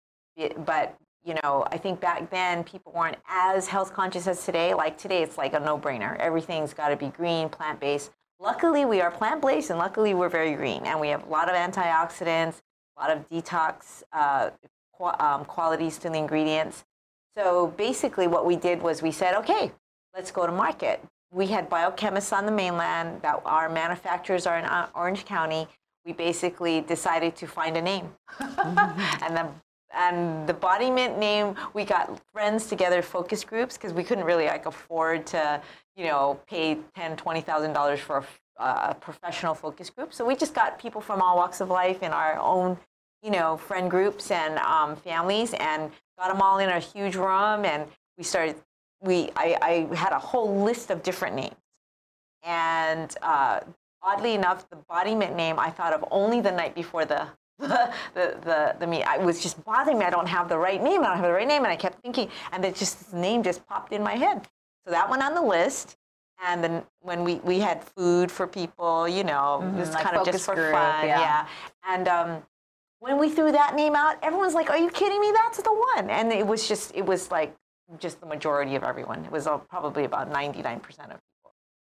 But 0.66 0.98
you 1.26 1.34
know, 1.44 1.66
I 1.72 1.78
think 1.78 2.00
back 2.00 2.30
then 2.30 2.64
people 2.64 2.94
weren't 2.96 3.18
as 3.28 3.68
health 3.68 3.94
conscious 3.94 4.28
as 4.28 4.46
today. 4.46 4.74
Like 4.76 4.98
today, 4.98 5.24
it's 5.24 5.38
like 5.38 5.54
a 5.54 5.60
no 5.60 5.78
brainer. 5.78 6.18
Everything's 6.20 6.74
got 6.74 6.90
to 6.90 6.96
be 6.96 7.08
green, 7.08 7.50
plant 7.50 7.80
based. 7.80 8.12
Luckily, 8.40 8.86
we 8.86 9.02
are 9.02 9.10
plant 9.10 9.42
based, 9.42 9.72
and 9.72 9.80
luckily, 9.80 10.14
we're 10.14 10.30
very 10.30 10.54
green. 10.54 10.86
And 10.86 11.00
we 11.00 11.08
have 11.08 11.26
a 11.26 11.30
lot 11.30 11.50
of 11.50 11.56
antioxidants, 11.56 12.62
a 12.96 13.02
lot 13.02 13.10
of 13.10 13.28
detox 13.30 14.04
uh, 14.14 14.52
qu- 14.96 15.26
um, 15.26 15.46
qualities 15.46 15.98
to 16.00 16.10
the 16.10 16.18
ingredients. 16.18 16.86
So 17.36 17.68
basically, 17.76 18.28
what 18.28 18.46
we 18.46 18.56
did 18.56 18.82
was 18.82 19.02
we 19.02 19.12
said, 19.12 19.36
okay, 19.36 19.72
let's 20.14 20.32
go 20.32 20.46
to 20.46 20.52
market. 20.52 21.04
We 21.32 21.48
had 21.48 21.70
biochemists 21.70 22.32
on 22.32 22.46
the 22.46 22.52
mainland 22.52 23.22
that 23.24 23.42
our 23.46 23.68
manufacturers 23.68 24.46
are 24.46 24.60
in 24.60 24.66
uh, 24.66 24.90
Orange 24.94 25.26
County. 25.26 25.68
We 26.06 26.14
basically 26.14 26.82
decided 26.82 27.36
to 27.38 27.48
find 27.48 27.76
a 27.78 27.82
name. 27.82 28.12
and 28.40 29.36
then 29.36 29.48
and 29.96 30.48
the 30.48 30.54
body 30.54 30.92
mint 30.92 31.18
name 31.18 31.56
we 31.74 31.86
got 31.86 32.20
friends 32.34 32.68
together 32.68 33.02
focus 33.02 33.44
groups 33.44 33.78
because 33.78 33.94
we 33.94 34.04
couldn't 34.04 34.26
really 34.26 34.46
like 34.46 34.66
afford 34.66 35.26
to 35.28 35.62
you 35.96 36.06
know 36.06 36.40
pay 36.48 36.78
ten 36.96 37.16
twenty 37.16 37.42
thousand 37.42 37.74
dollars 37.74 38.00
for 38.00 38.24
a, 38.58 38.96
professional 38.96 39.54
focus 39.54 39.90
group. 39.90 40.14
So 40.14 40.26
we 40.26 40.36
just 40.36 40.54
got 40.54 40.80
people 40.80 41.02
from 41.02 41.22
all 41.22 41.36
walks 41.36 41.62
of 41.62 41.70
life 41.70 42.04
in 42.04 42.12
our 42.12 42.38
own 42.38 42.78
you 43.24 43.32
know 43.32 43.58
friend 43.58 43.90
groups 43.90 44.32
and 44.32 44.58
um, 44.60 44.96
families 44.96 45.54
and 45.54 45.92
got 46.18 46.30
them 46.30 46.42
all 46.42 46.60
in 46.60 46.70
a 46.70 46.80
huge 46.80 47.16
room. 47.16 47.66
And 47.66 47.88
we 48.18 48.24
started 48.24 48.56
we 49.02 49.30
i, 49.36 49.58
I 49.62 49.96
had 49.96 50.12
a 50.14 50.20
whole 50.20 50.64
list 50.64 50.90
of 50.90 51.04
different 51.04 51.36
names. 51.36 51.56
And 52.44 53.16
uh, 53.22 53.62
oddly 54.02 54.36
enough 54.36 54.70
the 54.70 54.76
body 54.88 55.16
mint 55.16 55.36
name 55.36 55.58
i 55.60 55.70
thought 55.70 55.92
of 55.92 56.06
only 56.12 56.40
the 56.40 56.52
night 56.52 56.76
before 56.76 57.06
the 57.06 57.28
the, 57.60 57.92
the, 58.14 58.76
the, 58.80 58.88
me. 58.88 59.04
I 59.04 59.18
was 59.18 59.42
just 59.42 59.64
bothering 59.64 59.98
me. 59.98 60.06
I 60.06 60.10
don't 60.10 60.28
have 60.28 60.50
the 60.50 60.58
right 60.58 60.82
name. 60.82 61.02
I 61.02 61.08
don't 61.08 61.18
have 61.18 61.26
the 61.26 61.32
right 61.32 61.48
name. 61.48 61.64
And 61.64 61.72
I 61.72 61.76
kept 61.76 62.02
thinking, 62.02 62.30
and 62.52 62.64
then 62.64 62.74
just 62.74 63.12
the 63.12 63.18
name 63.18 63.44
just 63.44 63.66
popped 63.68 63.94
in 63.94 64.04
my 64.04 64.16
head. 64.16 64.48
So 64.86 64.92
that 64.92 65.10
went 65.10 65.24
on 65.24 65.34
the 65.34 65.42
list. 65.42 65.98
And 66.46 66.64
then 66.64 66.84
when 67.00 67.24
we, 67.24 67.36
we 67.36 67.60
had 67.60 67.82
food 67.84 68.30
for 68.30 68.46
people, 68.46 69.08
you 69.08 69.24
know, 69.24 69.62
mm-hmm, 69.64 69.78
just 69.78 69.94
like 69.94 70.04
kind 70.04 70.18
of 70.18 70.26
just 70.26 70.46
for 70.46 70.54
group, 70.56 70.74
fun. 70.74 71.08
Yeah. 71.08 71.20
yeah. 71.20 71.48
And 71.88 72.08
um, 72.10 72.44
when 73.00 73.18
we 73.18 73.30
threw 73.30 73.52
that 73.54 73.76
name 73.76 73.96
out, 73.96 74.18
everyone's 74.22 74.54
like, 74.54 74.70
are 74.70 74.78
you 74.78 74.90
kidding 74.90 75.22
me? 75.22 75.32
That's 75.34 75.62
the 75.62 75.74
one. 75.74 76.10
And 76.10 76.34
it 76.34 76.46
was 76.46 76.68
just, 76.68 76.94
it 76.94 77.06
was 77.06 77.32
like 77.32 77.56
just 78.00 78.20
the 78.20 78.26
majority 78.26 78.76
of 78.76 78.84
everyone. 78.84 79.24
It 79.24 79.32
was 79.32 79.48
probably 79.70 80.04
about 80.04 80.30
99% 80.32 80.76
of 80.76 80.82
people. 80.90 81.20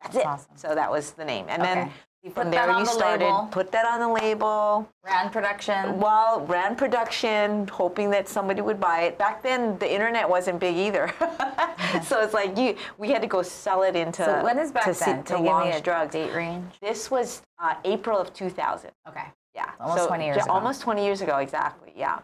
That's 0.02 0.16
it. 0.16 0.26
Awesome. 0.26 0.56
So 0.56 0.74
that 0.74 0.90
was 0.90 1.12
the 1.12 1.24
name. 1.24 1.46
And 1.48 1.62
okay. 1.62 1.74
then 1.74 1.90
from 2.34 2.50
there 2.50 2.70
you 2.78 2.84
started 2.84 3.24
label. 3.24 3.48
put 3.50 3.72
that 3.72 3.86
on 3.86 3.98
the 3.98 4.08
label 4.08 4.86
ran 5.06 5.30
production 5.30 5.98
well 5.98 6.44
ran 6.44 6.76
production 6.76 7.66
hoping 7.68 8.10
that 8.10 8.28
somebody 8.28 8.60
would 8.60 8.78
buy 8.78 9.02
it 9.02 9.16
back 9.16 9.42
then 9.42 9.78
the 9.78 9.90
internet 9.90 10.28
wasn't 10.28 10.60
big 10.60 10.76
either 10.76 11.10
so 12.04 12.20
it's 12.20 12.34
like 12.34 12.58
you 12.58 12.76
we 12.98 13.10
had 13.10 13.22
to 13.22 13.26
go 13.26 13.40
sell 13.40 13.82
it 13.82 13.96
into 13.96 14.22
so 14.22 14.44
when 14.44 14.58
is 14.58 14.70
back 14.70 14.84
to, 14.84 14.92
then 15.04 15.22
to, 15.24 15.34
to 15.34 15.40
launch 15.40 15.82
drug 15.82 16.10
date 16.10 16.34
range 16.34 16.70
this 16.82 17.10
was 17.10 17.40
uh, 17.58 17.74
april 17.86 18.18
of 18.18 18.34
2000 18.34 18.90
okay 19.08 19.24
yeah 19.54 19.70
almost 19.80 20.02
so, 20.02 20.08
20 20.08 20.24
years 20.24 20.36
ago. 20.36 20.52
almost 20.52 20.82
20 20.82 21.02
years 21.02 21.22
ago 21.22 21.38
exactly 21.38 21.90
yeah 21.96 22.18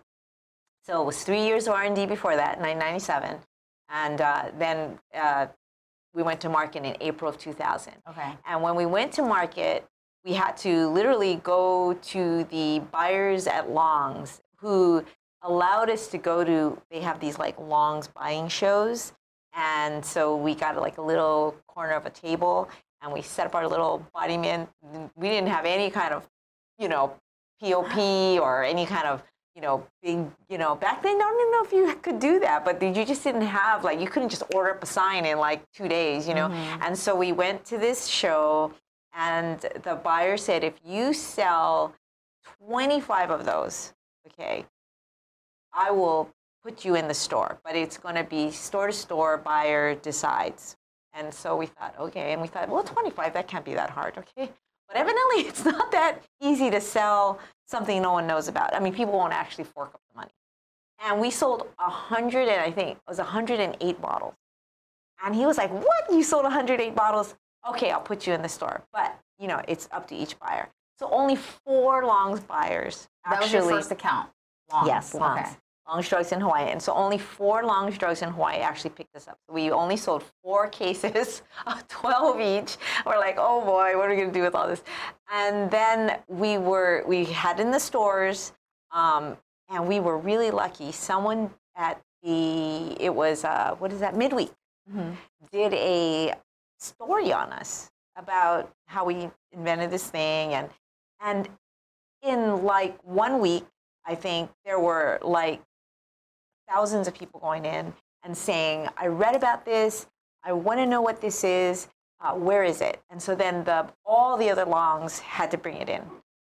so 0.82 1.00
it 1.00 1.06
was 1.06 1.24
three 1.24 1.42
years 1.46 1.66
of 1.66 1.72
r&d 1.72 2.04
before 2.04 2.36
that 2.36 2.60
997 2.60 3.38
and 3.88 4.20
uh, 4.20 4.50
then 4.58 4.98
uh, 5.14 5.46
we 6.16 6.22
went 6.22 6.40
to 6.40 6.48
market 6.48 6.82
in 6.82 6.96
April 7.00 7.28
of 7.28 7.36
2000. 7.36 7.92
Okay. 8.08 8.32
And 8.46 8.62
when 8.62 8.74
we 8.74 8.86
went 8.86 9.12
to 9.12 9.22
market, 9.22 9.86
we 10.24 10.32
had 10.32 10.56
to 10.58 10.88
literally 10.88 11.36
go 11.44 11.92
to 11.92 12.44
the 12.44 12.80
buyers 12.90 13.46
at 13.46 13.70
Longs 13.70 14.40
who 14.56 15.04
allowed 15.42 15.90
us 15.90 16.08
to 16.08 16.18
go 16.18 16.42
to, 16.42 16.80
they 16.90 17.00
have 17.00 17.20
these 17.20 17.38
like 17.38 17.56
Longs 17.60 18.08
buying 18.08 18.48
shows. 18.48 19.12
And 19.54 20.04
so 20.04 20.34
we 20.34 20.54
got 20.54 20.76
like 20.80 20.96
a 20.96 21.02
little 21.02 21.54
corner 21.66 21.92
of 21.92 22.06
a 22.06 22.10
table 22.10 22.68
and 23.02 23.12
we 23.12 23.20
set 23.20 23.46
up 23.46 23.54
our 23.54 23.68
little 23.68 24.04
body 24.14 24.38
mint. 24.38 24.70
We 25.16 25.28
didn't 25.28 25.50
have 25.50 25.66
any 25.66 25.90
kind 25.90 26.14
of, 26.14 26.26
you 26.78 26.88
know, 26.88 27.14
POP 27.60 27.96
or 28.40 28.64
any 28.64 28.86
kind 28.86 29.06
of 29.06 29.22
you 29.56 29.62
know, 29.62 29.86
big, 30.02 30.18
you 30.50 30.58
know, 30.58 30.76
back 30.76 31.02
then, 31.02 31.16
I 31.16 31.18
don't 31.18 31.40
even 31.40 31.52
know 31.52 31.64
if 31.64 31.72
you 31.72 32.00
could 32.02 32.20
do 32.20 32.38
that, 32.40 32.62
but 32.62 32.80
you 32.82 33.06
just 33.06 33.24
didn't 33.24 33.40
have, 33.40 33.84
like, 33.84 33.98
you 33.98 34.06
couldn't 34.06 34.28
just 34.28 34.42
order 34.54 34.72
up 34.72 34.82
a 34.82 34.86
sign 34.86 35.24
in 35.24 35.38
like 35.38 35.62
two 35.72 35.88
days, 35.88 36.28
you 36.28 36.34
know? 36.34 36.48
Mm-hmm. 36.48 36.82
And 36.82 36.96
so 36.96 37.16
we 37.16 37.32
went 37.32 37.64
to 37.64 37.78
this 37.78 38.06
show, 38.06 38.74
and 39.14 39.58
the 39.82 39.98
buyer 40.04 40.36
said, 40.36 40.62
if 40.62 40.74
you 40.84 41.14
sell 41.14 41.94
25 42.68 43.30
of 43.30 43.46
those, 43.46 43.94
okay, 44.28 44.66
I 45.72 45.90
will 45.90 46.28
put 46.62 46.84
you 46.84 46.94
in 46.94 47.08
the 47.08 47.14
store, 47.14 47.58
but 47.64 47.74
it's 47.74 47.96
going 47.96 48.16
to 48.16 48.24
be 48.24 48.50
store 48.50 48.88
to 48.88 48.92
store, 48.92 49.38
buyer 49.38 49.94
decides. 49.94 50.76
And 51.14 51.32
so 51.32 51.56
we 51.56 51.64
thought, 51.64 51.94
okay, 51.98 52.34
and 52.34 52.42
we 52.42 52.48
thought, 52.48 52.68
well, 52.68 52.82
25, 52.82 53.32
that 53.32 53.48
can't 53.48 53.64
be 53.64 53.72
that 53.72 53.88
hard, 53.88 54.18
okay? 54.18 54.50
But 54.86 54.96
evidently, 54.98 55.40
it's 55.48 55.64
not 55.64 55.90
that 55.92 56.22
easy 56.42 56.70
to 56.70 56.80
sell 56.80 57.40
something 57.66 58.00
no 58.00 58.12
one 58.12 58.26
knows 58.26 58.48
about. 58.48 58.74
I 58.74 58.80
mean, 58.80 58.94
people 58.94 59.12
won't 59.14 59.32
actually 59.32 59.64
fork 59.64 59.90
up 59.94 60.00
the 60.10 60.16
money. 60.18 60.30
And 61.04 61.20
we 61.20 61.30
sold 61.30 61.66
100, 61.78 62.48
and 62.48 62.60
I 62.62 62.70
think 62.70 62.90
it 62.96 63.02
was 63.06 63.18
108 63.18 64.00
bottles. 64.00 64.34
And 65.24 65.34
he 65.34 65.46
was 65.46 65.58
like, 65.58 65.70
What? 65.70 66.04
You 66.10 66.22
sold 66.22 66.44
108 66.44 66.94
bottles? 66.94 67.34
Okay, 67.68 67.90
I'll 67.90 68.00
put 68.00 68.26
you 68.26 68.32
in 68.32 68.42
the 68.42 68.48
store. 68.48 68.82
But, 68.92 69.18
you 69.38 69.48
know, 69.48 69.60
it's 69.68 69.88
up 69.92 70.06
to 70.08 70.14
each 70.14 70.38
buyer. 70.38 70.68
So 70.98 71.10
only 71.10 71.36
four 71.36 72.04
Longs 72.04 72.40
buyers 72.40 73.08
That 73.24 73.40
was 73.40 73.46
actually. 73.52 73.68
your 73.68 73.76
first 73.76 73.90
account. 73.90 74.30
Longs. 74.72 74.86
Yes, 74.88 75.14
Longs. 75.14 75.40
Okay. 75.40 75.50
Longs 75.88 76.08
Drugs 76.08 76.32
in 76.32 76.40
Hawaii. 76.40 76.70
And 76.70 76.80
so 76.82 76.92
only 76.92 77.18
four 77.18 77.64
Longs 77.64 77.96
Drugs 77.96 78.22
in 78.22 78.30
Hawaii 78.30 78.58
actually 78.58 78.90
picked 78.90 79.14
us 79.14 79.28
up. 79.28 79.38
We 79.50 79.70
only 79.70 79.96
sold 79.96 80.24
four 80.42 80.68
cases 80.80 81.42
of 81.66 81.86
12 81.88 82.40
each. 82.40 82.76
We're 83.04 83.18
like, 83.18 83.36
oh 83.38 83.60
boy, 83.64 83.96
what 83.96 84.06
are 84.06 84.10
we 84.10 84.16
going 84.16 84.28
to 84.28 84.34
do 84.34 84.42
with 84.42 84.54
all 84.54 84.68
this? 84.68 84.82
And 85.32 85.70
then 85.70 86.18
we 86.28 86.58
were, 86.58 87.04
we 87.06 87.24
had 87.24 87.60
in 87.60 87.70
the 87.70 87.80
stores, 87.80 88.52
um, 88.92 89.36
and 89.68 89.86
we 89.86 90.00
were 90.00 90.18
really 90.18 90.50
lucky. 90.50 90.92
Someone 90.92 91.50
at 91.76 92.00
the, 92.22 92.96
it 93.00 93.14
was, 93.14 93.44
uh, 93.44 93.74
what 93.78 93.92
is 93.92 94.00
that, 94.00 94.16
midweek, 94.16 94.50
did 95.52 95.74
a 95.74 96.34
story 96.78 97.32
on 97.32 97.52
us 97.52 97.90
about 98.16 98.72
how 98.86 99.04
we 99.04 99.30
invented 99.52 99.90
this 99.90 100.08
thing 100.08 100.54
and 100.54 100.68
and 101.20 101.48
in 102.22 102.64
like 102.64 102.98
one 103.02 103.40
week 103.40 103.64
i 104.04 104.14
think 104.14 104.50
there 104.64 104.78
were 104.78 105.18
like 105.22 105.62
thousands 106.68 107.06
of 107.08 107.14
people 107.14 107.40
going 107.40 107.64
in 107.64 107.92
and 108.24 108.36
saying 108.36 108.88
i 108.96 109.06
read 109.06 109.34
about 109.36 109.64
this 109.64 110.06
i 110.44 110.52
want 110.52 110.78
to 110.78 110.86
know 110.86 111.00
what 111.00 111.20
this 111.20 111.44
is 111.44 111.88
uh, 112.20 112.32
where 112.32 112.64
is 112.64 112.80
it 112.80 113.00
and 113.10 113.20
so 113.22 113.34
then 113.34 113.62
the 113.64 113.86
all 114.04 114.36
the 114.36 114.50
other 114.50 114.64
longs 114.64 115.18
had 115.20 115.50
to 115.50 115.58
bring 115.58 115.76
it 115.76 115.88
in 115.88 116.02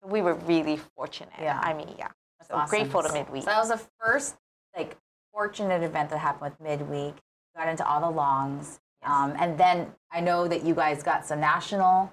we 0.05 0.21
were 0.21 0.35
really 0.35 0.77
fortunate 0.95 1.29
Yeah. 1.41 1.59
i 1.63 1.73
mean 1.73 1.93
yeah 1.97 2.09
That's 2.39 2.49
so 2.49 2.55
awesome. 2.55 2.69
grateful 2.69 3.01
to 3.03 3.09
So 3.09 3.15
midweek 3.15 3.45
that 3.45 3.57
was 3.59 3.69
the 3.69 3.81
first 3.99 4.35
like 4.77 4.97
fortunate 5.31 5.81
event 5.83 6.09
that 6.11 6.19
happened 6.19 6.51
with 6.51 6.59
midweek. 6.59 7.15
Got 7.55 7.67
into 7.67 7.87
all 7.87 8.01
the 8.01 8.09
longs, 8.09 8.79
um, 9.03 9.35
and 9.39 9.55
then 9.59 9.91
I 10.11 10.21
know 10.21 10.47
that 10.47 10.63
you 10.63 10.73
guys 10.73 11.03
got 11.03 11.23
some 11.23 11.39
national 11.39 12.11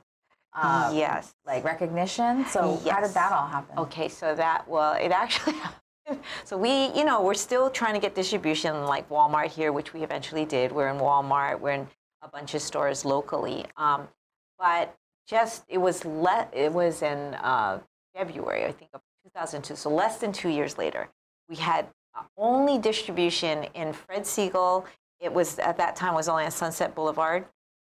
uh, 0.54 0.90
yes 0.94 1.34
like 1.46 1.64
recognition. 1.64 2.44
So 2.46 2.78
how 2.90 3.00
did 3.00 3.12
that 3.14 3.32
all 3.32 3.46
happen? 3.46 3.78
Okay, 3.78 4.08
so 4.08 4.34
that 4.34 4.68
well, 4.68 4.92
it 4.94 5.10
actually. 5.12 5.54
so 6.44 6.56
we, 6.56 6.86
you 6.94 7.04
know, 7.04 7.22
we're 7.22 7.34
still 7.34 7.70
trying 7.70 7.94
to 7.94 8.00
get 8.00 8.14
distribution 8.14 8.84
like 8.84 9.08
Walmart 9.08 9.46
here, 9.48 9.72
which 9.72 9.92
we 9.94 10.02
eventually 10.02 10.44
did. 10.44 10.72
We're 10.72 10.88
in 10.88 10.98
Walmart. 10.98 11.60
We're 11.60 11.72
in 11.72 11.88
a 12.22 12.28
bunch 12.28 12.54
of 12.54 12.62
stores 12.62 13.04
locally. 13.04 13.64
Um, 13.76 14.08
but 14.58 14.94
just 15.26 15.64
it 15.68 15.78
was 15.78 16.04
le- 16.04 16.48
It 16.52 16.72
was 16.72 17.02
in 17.02 17.34
uh, 17.34 17.80
February, 18.14 18.64
I 18.64 18.72
think, 18.72 18.90
of 18.94 19.00
2002. 19.24 19.76
So 19.76 19.90
less 19.90 20.18
than 20.18 20.32
two 20.32 20.48
years 20.48 20.76
later, 20.76 21.08
we 21.48 21.56
had 21.56 21.86
uh, 22.14 22.22
only 22.36 22.78
distribution 22.78 23.64
in 23.74 23.92
Fred 23.92 24.22
Segal. 24.22 24.84
It 25.20 25.32
was 25.32 25.58
at 25.58 25.76
that 25.78 25.96
time 25.96 26.14
was 26.14 26.28
only 26.28 26.44
on 26.44 26.50
Sunset 26.50 26.94
Boulevard, 26.94 27.44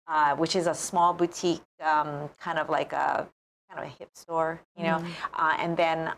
uh, 0.08 0.36
which 0.36 0.56
is 0.56 0.68
a 0.68 0.74
small 0.74 1.14
boutique, 1.14 1.62
um, 1.84 2.30
kind 2.40 2.60
of 2.60 2.70
like 2.70 2.92
a 2.94 3.28
kind 3.70 3.80
of 3.80 3.86
a 3.86 3.96
hip 3.98 4.10
store, 4.16 4.62
you 4.76 4.84
know. 4.84 5.04
Uh, 5.34 5.56
and 5.60 5.78
then 5.78 6.12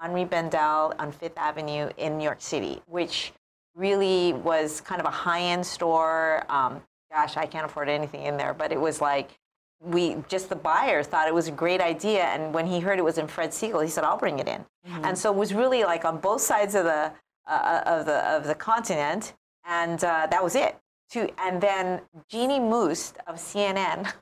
Henri 0.00 0.24
Bendel 0.24 0.94
on 0.98 1.12
Fifth 1.12 1.36
Avenue 1.36 1.90
in 1.96 2.18
New 2.18 2.24
York 2.24 2.40
City, 2.40 2.80
which 2.86 3.32
really 3.74 4.32
was 4.32 4.80
kind 4.80 5.00
of 5.00 5.06
a 5.06 5.10
high-end 5.10 5.64
store. 5.64 6.44
Um, 6.48 6.82
gosh, 7.10 7.36
I 7.36 7.46
can't 7.46 7.64
afford 7.64 7.88
anything 7.88 8.24
in 8.24 8.36
there, 8.36 8.54
but 8.54 8.72
it 8.72 8.80
was 8.80 9.00
like 9.00 9.30
we 9.80 10.16
just 10.28 10.48
the 10.48 10.56
buyer 10.56 11.02
thought 11.02 11.28
it 11.28 11.34
was 11.34 11.48
a 11.48 11.52
great 11.52 11.80
idea, 11.80 12.24
and 12.24 12.52
when 12.52 12.66
he 12.66 12.80
heard 12.80 12.98
it 12.98 13.04
was 13.04 13.18
in 13.18 13.28
Fred 13.28 13.50
Segal, 13.50 13.82
he 13.82 13.88
said, 13.88 14.04
"I'll 14.04 14.18
bring 14.18 14.38
it 14.38 14.48
in." 14.48 14.64
And 15.04 15.16
so 15.16 15.32
it 15.32 15.36
was 15.36 15.54
really 15.54 15.84
like 15.84 16.04
on 16.04 16.18
both 16.18 16.40
sides 16.40 16.74
of 16.74 16.84
the 16.84 17.12
uh, 17.46 17.82
of 17.86 18.06
the 18.06 18.18
of 18.28 18.44
the 18.44 18.54
continent, 18.54 19.34
and 19.64 20.02
uh, 20.02 20.26
that 20.30 20.42
was 20.42 20.54
it. 20.54 20.76
To 21.10 21.30
and 21.40 21.60
then 21.60 22.00
Jeanne 22.28 22.68
Moos 22.68 23.14
of 23.26 23.36
CNN 23.36 24.12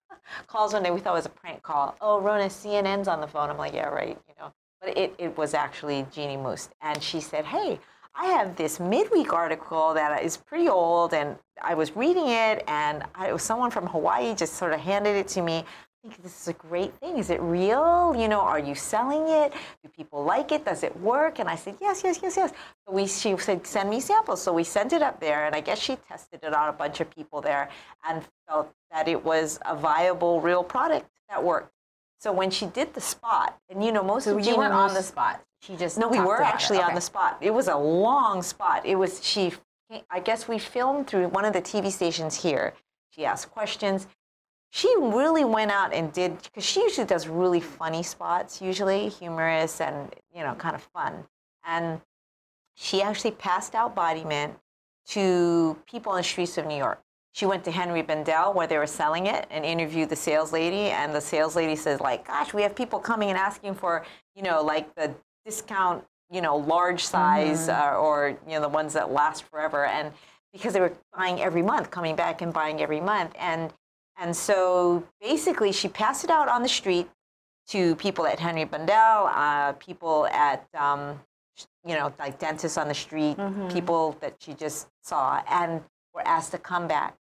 calls 0.46 0.74
one 0.74 0.82
day. 0.82 0.90
We 0.90 1.00
thought 1.00 1.12
it 1.12 1.16
was 1.16 1.26
a 1.26 1.30
prank 1.30 1.62
call. 1.62 1.96
Oh, 2.00 2.20
Rona, 2.20 2.44
CNN's 2.44 3.08
on 3.08 3.20
the 3.20 3.26
phone. 3.26 3.48
I'm 3.50 3.56
like, 3.56 3.72
yeah, 3.72 3.88
right. 3.88 4.18
You 4.28 4.34
know, 4.38 4.52
it, 4.88 5.14
it 5.18 5.36
was 5.36 5.54
actually 5.54 6.06
Jeanne 6.12 6.42
Moos, 6.42 6.68
and 6.80 7.02
she 7.02 7.20
said, 7.20 7.44
hey, 7.44 7.78
I 8.14 8.26
have 8.28 8.56
this 8.56 8.80
midweek 8.80 9.32
article 9.32 9.92
that 9.94 10.22
is 10.22 10.36
pretty 10.36 10.68
old, 10.68 11.12
and 11.12 11.36
I 11.60 11.74
was 11.74 11.94
reading 11.94 12.28
it, 12.28 12.64
and 12.66 13.04
I, 13.14 13.36
someone 13.36 13.70
from 13.70 13.86
Hawaii 13.86 14.34
just 14.34 14.54
sort 14.54 14.72
of 14.72 14.80
handed 14.80 15.16
it 15.16 15.28
to 15.28 15.42
me. 15.42 15.58
I 15.58 16.08
think 16.08 16.22
this 16.22 16.40
is 16.40 16.48
a 16.48 16.52
great 16.54 16.94
thing. 16.94 17.18
Is 17.18 17.30
it 17.30 17.40
real? 17.42 18.14
You 18.16 18.28
know, 18.28 18.40
are 18.40 18.58
you 18.60 18.74
selling 18.74 19.28
it? 19.28 19.52
Do 19.82 19.88
people 19.88 20.24
like 20.24 20.52
it? 20.52 20.64
Does 20.64 20.82
it 20.82 20.96
work? 21.00 21.40
And 21.40 21.48
I 21.48 21.56
said, 21.56 21.76
yes, 21.80 22.02
yes, 22.04 22.20
yes, 22.22 22.36
yes. 22.36 22.52
So 22.86 22.94
we, 22.94 23.06
she 23.06 23.36
said, 23.36 23.66
send 23.66 23.90
me 23.90 24.00
samples. 24.00 24.40
So 24.40 24.52
we 24.52 24.64
sent 24.64 24.92
it 24.92 25.02
up 25.02 25.20
there, 25.20 25.46
and 25.46 25.54
I 25.54 25.60
guess 25.60 25.78
she 25.78 25.96
tested 25.96 26.40
it 26.42 26.54
on 26.54 26.68
a 26.68 26.72
bunch 26.72 27.00
of 27.00 27.10
people 27.10 27.40
there 27.40 27.68
and 28.08 28.22
felt 28.48 28.72
that 28.92 29.08
it 29.08 29.24
was 29.24 29.58
a 29.66 29.74
viable, 29.76 30.40
real 30.40 30.62
product 30.62 31.10
that 31.28 31.42
worked. 31.42 31.72
So 32.18 32.32
when 32.32 32.50
she 32.50 32.66
did 32.66 32.94
the 32.94 33.00
spot, 33.00 33.58
and 33.68 33.84
you 33.84 33.92
know, 33.92 34.02
most 34.02 34.24
So 34.24 34.36
of 34.36 34.46
you 34.46 34.56
weren't 34.56 34.72
on 34.72 34.94
the 34.94 35.02
spot. 35.02 35.42
She 35.60 35.76
just 35.76 35.98
no, 35.98 36.08
we 36.08 36.20
were 36.20 36.42
actually 36.42 36.78
on 36.78 36.94
the 36.94 37.00
spot. 37.00 37.38
It 37.40 37.52
was 37.52 37.68
a 37.68 37.76
long 37.76 38.42
spot. 38.42 38.84
It 38.86 38.96
was 38.96 39.24
she. 39.24 39.52
I 40.10 40.20
guess 40.20 40.48
we 40.48 40.58
filmed 40.58 41.06
through 41.06 41.28
one 41.28 41.44
of 41.44 41.52
the 41.52 41.62
TV 41.62 41.92
stations 41.92 42.42
here. 42.42 42.74
She 43.10 43.24
asked 43.24 43.50
questions. 43.50 44.06
She 44.70 44.92
really 44.98 45.44
went 45.44 45.70
out 45.70 45.94
and 45.94 46.12
did 46.12 46.42
because 46.42 46.64
she 46.64 46.80
usually 46.80 47.06
does 47.06 47.28
really 47.28 47.60
funny 47.60 48.02
spots, 48.02 48.60
usually 48.60 49.08
humorous 49.08 49.80
and 49.80 50.14
you 50.34 50.42
know 50.42 50.54
kind 50.54 50.74
of 50.74 50.82
fun. 50.82 51.24
And 51.64 52.00
she 52.74 53.02
actually 53.02 53.32
passed 53.32 53.74
out 53.74 53.94
body 53.94 54.24
mint 54.24 54.54
to 55.08 55.76
people 55.86 56.12
on 56.12 56.18
the 56.18 56.24
streets 56.24 56.58
of 56.58 56.66
New 56.66 56.76
York. 56.76 57.00
She 57.36 57.44
went 57.44 57.64
to 57.64 57.70
Henri 57.70 58.00
Bendel 58.00 58.54
where 58.54 58.66
they 58.66 58.78
were 58.78 58.86
selling 58.86 59.26
it 59.26 59.46
and 59.50 59.62
interviewed 59.62 60.08
the 60.08 60.16
sales 60.16 60.54
lady. 60.54 60.88
And 60.88 61.14
the 61.14 61.20
sales 61.20 61.54
lady 61.54 61.76
says, 61.76 62.00
like, 62.00 62.26
gosh, 62.26 62.54
we 62.54 62.62
have 62.62 62.74
people 62.74 62.98
coming 62.98 63.28
and 63.28 63.36
asking 63.36 63.74
for, 63.74 64.06
you 64.34 64.42
know, 64.42 64.62
like 64.62 64.94
the 64.94 65.14
discount, 65.44 66.02
you 66.30 66.40
know, 66.40 66.56
large 66.56 67.04
size 67.04 67.68
uh, 67.68 67.94
or, 67.94 68.38
you 68.46 68.54
know, 68.54 68.62
the 68.62 68.70
ones 68.70 68.94
that 68.94 69.12
last 69.12 69.44
forever. 69.50 69.84
And 69.84 70.12
because 70.50 70.72
they 70.72 70.80
were 70.80 70.94
buying 71.14 71.38
every 71.42 71.60
month, 71.60 71.90
coming 71.90 72.16
back 72.16 72.40
and 72.40 72.54
buying 72.54 72.80
every 72.80 73.02
month. 73.02 73.34
And, 73.38 73.70
and 74.16 74.34
so 74.34 75.04
basically 75.20 75.72
she 75.72 75.88
passed 75.88 76.24
it 76.24 76.30
out 76.30 76.48
on 76.48 76.62
the 76.62 76.70
street 76.70 77.06
to 77.68 77.96
people 77.96 78.26
at 78.26 78.40
Henri 78.40 78.64
Bendel, 78.64 79.26
uh, 79.26 79.72
people 79.74 80.26
at, 80.28 80.66
um, 80.72 81.20
you 81.84 81.96
know, 81.96 82.14
like 82.18 82.38
dentists 82.38 82.78
on 82.78 82.88
the 82.88 82.94
street, 82.94 83.36
people 83.70 84.16
that 84.22 84.36
she 84.38 84.54
just 84.54 84.88
saw, 85.02 85.42
and 85.50 85.82
were 86.14 86.26
asked 86.26 86.52
to 86.52 86.58
come 86.58 86.88
back. 86.88 87.14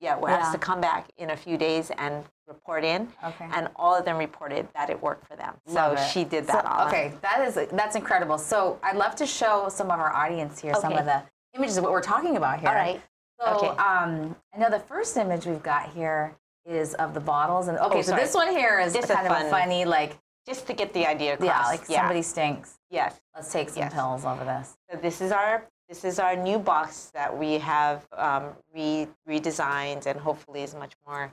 Yeah, 0.00 0.16
were 0.16 0.30
asked 0.30 0.48
Yeah. 0.48 0.52
to 0.52 0.58
come 0.58 0.80
back 0.80 1.10
in 1.18 1.30
a 1.30 1.36
few 1.36 1.58
days 1.58 1.90
and 1.98 2.24
report 2.46 2.84
in. 2.84 3.12
Okay. 3.22 3.46
And 3.52 3.68
all 3.76 3.94
of 3.94 4.04
them 4.06 4.16
reported 4.16 4.66
that 4.74 4.88
it 4.88 5.00
worked 5.02 5.26
for 5.26 5.36
them. 5.36 5.54
Love 5.66 5.98
so 5.98 6.02
it. 6.02 6.06
she 6.08 6.24
did 6.24 6.46
So- 6.46 6.54
that. 6.54 6.64
all. 6.64 6.86
okay, 6.88 7.12
that 7.20 7.40
is 7.42 7.54
that's 7.70 7.96
incredible. 7.96 8.38
So 8.38 8.78
I'd 8.82 8.96
love 8.96 9.14
to 9.16 9.26
show 9.26 9.68
some 9.68 9.90
of 9.90 10.00
our 10.00 10.12
audience 10.14 10.58
here 10.60 10.74
some 10.74 10.94
of 10.94 11.04
the 11.04 11.22
images 11.54 11.76
of 11.76 11.84
what 11.84 11.92
we're 11.92 12.00
talking 12.02 12.36
about 12.36 12.60
here. 12.60 12.68
All 12.70 12.74
right. 12.74 13.00
So 13.40 13.46
Okay. 13.56 13.68
um, 13.68 14.36
I 14.54 14.58
know 14.58 14.70
the 14.70 14.80
first 14.80 15.16
image 15.16 15.46
we've 15.46 15.62
got 15.62 15.90
here 15.90 16.34
is 16.64 16.94
of 16.94 17.14
the 17.14 17.20
bottles, 17.20 17.68
and 17.68 17.78
okay, 17.78 17.98
Oh, 17.98 18.02
so 18.02 18.14
this 18.14 18.34
one 18.34 18.48
here 18.48 18.78
is 18.80 18.94
a 18.94 19.02
kind 19.02 19.26
of 19.26 19.32
a 19.46 19.50
funny 19.50 19.84
like 19.84 20.16
Just 20.46 20.66
to 20.68 20.72
get 20.72 20.92
the 20.94 21.06
idea 21.06 21.34
across. 21.34 21.46
yeah, 21.48 21.66
like 21.66 21.84
somebody 21.84 22.22
stinks. 22.22 22.78
Yes. 22.90 23.20
Let's 23.34 23.52
take 23.52 23.68
some 23.68 23.82
Yes. 23.82 23.92
pills 23.94 24.24
over 24.24 24.42
this. 24.44 24.76
So 24.90 24.96
this 24.96 25.20
is 25.20 25.30
our 25.32 25.64
this 25.90 26.04
is 26.04 26.20
our 26.20 26.36
new 26.36 26.56
box 26.56 27.10
that 27.12 27.36
we 27.36 27.54
have 27.54 28.06
um, 28.16 28.44
re- 28.72 29.08
redesigned 29.28 30.06
and 30.06 30.18
hopefully 30.20 30.62
is 30.62 30.72
much 30.76 30.92
more 31.04 31.32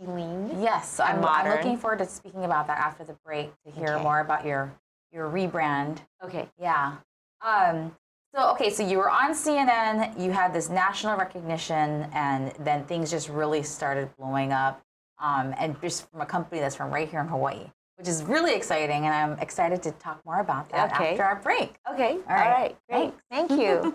appealing. 0.00 0.56
Yes, 0.60 0.98
I'm, 0.98 1.22
I'm 1.22 1.50
looking 1.50 1.76
forward 1.76 1.98
to 1.98 2.06
speaking 2.06 2.46
about 2.46 2.66
that 2.68 2.78
after 2.78 3.04
the 3.04 3.14
break 3.24 3.52
to 3.66 3.70
hear 3.70 3.94
Okay. 3.94 4.02
more 4.02 4.20
about 4.20 4.44
your 4.46 4.72
your 5.12 5.28
rebrand. 5.28 5.98
Okay. 6.24 6.48
Yeah. 6.58 6.96
Um, 7.42 7.94
so 8.34 8.50
okay, 8.52 8.70
so 8.70 8.82
you 8.82 8.96
were 8.96 9.10
on 9.10 9.32
CNN. 9.32 10.18
You 10.18 10.32
had 10.32 10.54
this 10.54 10.70
national 10.70 11.18
recognition, 11.18 12.08
and 12.14 12.52
then 12.60 12.86
things 12.86 13.10
just 13.10 13.28
really 13.28 13.62
started 13.62 14.08
blowing 14.16 14.50
up. 14.50 14.82
Um, 15.20 15.54
and 15.58 15.80
just 15.80 16.10
from 16.10 16.22
a 16.22 16.26
company 16.26 16.60
that's 16.60 16.74
from 16.74 16.90
right 16.90 17.08
here 17.08 17.20
in 17.20 17.28
Hawaii, 17.28 17.70
which 17.96 18.08
is 18.08 18.22
really 18.24 18.54
exciting. 18.54 19.06
And 19.06 19.14
I'm 19.14 19.38
excited 19.38 19.82
to 19.84 19.92
talk 19.92 20.20
more 20.24 20.40
about 20.40 20.68
that 20.70 20.92
Okay. 20.94 21.10
after 21.12 21.24
our 21.24 21.36
break. 21.36 21.76
Okay. 21.92 22.12
All 22.28 22.36
right. 22.36 22.76
right. 22.88 23.12
Great. 23.12 23.14
Thank 23.30 23.50
you. 23.52 23.94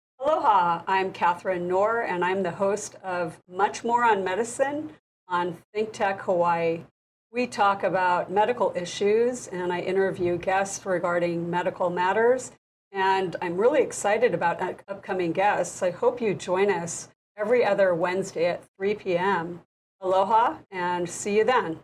Aloha, 0.20 0.82
I'm 0.86 1.12
Catherine 1.12 1.68
Knorr, 1.68 2.00
and 2.02 2.24
I'm 2.24 2.42
the 2.42 2.50
host 2.50 2.96
of 3.04 3.38
Much 3.48 3.84
More 3.84 4.02
on 4.04 4.24
Medicine 4.24 4.90
on 5.28 5.56
Think 5.72 5.92
Tech 5.92 6.20
Hawaii. 6.22 6.82
We 7.30 7.46
talk 7.46 7.82
about 7.84 8.30
medical 8.30 8.72
issues, 8.74 9.46
and 9.48 9.72
I 9.72 9.80
interview 9.80 10.38
guests 10.38 10.84
regarding 10.86 11.48
medical 11.50 11.90
matters. 11.90 12.52
And 12.92 13.36
I'm 13.42 13.56
really 13.58 13.82
excited 13.82 14.32
about 14.32 14.60
upcoming 14.88 15.32
guests. 15.32 15.82
I 15.82 15.90
hope 15.90 16.20
you 16.20 16.32
join 16.34 16.70
us 16.70 17.08
every 17.36 17.64
other 17.64 17.94
Wednesday 17.94 18.46
at 18.46 18.64
3 18.78 18.94
p.m. 18.94 19.60
Aloha, 20.00 20.56
and 20.70 21.08
see 21.08 21.36
you 21.36 21.44
then. 21.44 21.80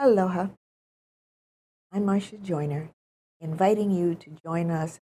Aloha. 0.00 0.46
I'm 1.90 2.04
Marsha 2.04 2.40
Joyner, 2.40 2.90
inviting 3.40 3.90
you 3.90 4.14
to 4.14 4.30
join 4.30 4.70
us 4.70 5.00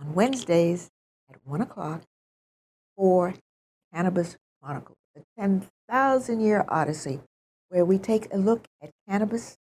on 0.00 0.14
Wednesdays 0.14 0.90
at 1.30 1.36
1 1.44 1.60
o'clock 1.60 2.02
for 2.96 3.34
Cannabis 3.94 4.36
Chronicles, 4.60 4.98
a 5.16 5.20
10,000 5.40 6.40
year 6.40 6.64
odyssey 6.66 7.20
where 7.68 7.84
we 7.84 7.98
take 7.98 8.34
a 8.34 8.36
look 8.36 8.66
at 8.82 8.90
cannabis 9.08 9.58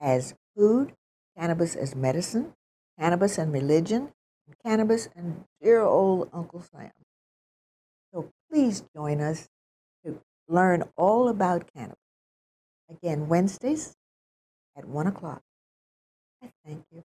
as 0.00 0.34
food, 0.56 0.92
cannabis 1.36 1.74
as 1.74 1.96
medicine, 1.96 2.52
cannabis 2.96 3.38
and 3.38 3.52
religion, 3.52 4.12
and 4.46 4.54
cannabis 4.64 5.08
and 5.16 5.46
dear 5.60 5.80
old 5.82 6.30
Uncle 6.32 6.62
Sam. 6.62 6.92
So 8.12 8.30
please 8.48 8.84
join 8.94 9.20
us 9.20 9.48
to 10.04 10.20
learn 10.46 10.84
all 10.96 11.26
about 11.26 11.68
cannabis. 11.74 12.03
Again, 13.02 13.26
Wednesdays 13.28 13.96
at 14.76 14.84
1 14.84 15.08
o'clock. 15.08 15.42
I 16.42 16.48
thank 16.64 16.84
you. 16.92 17.02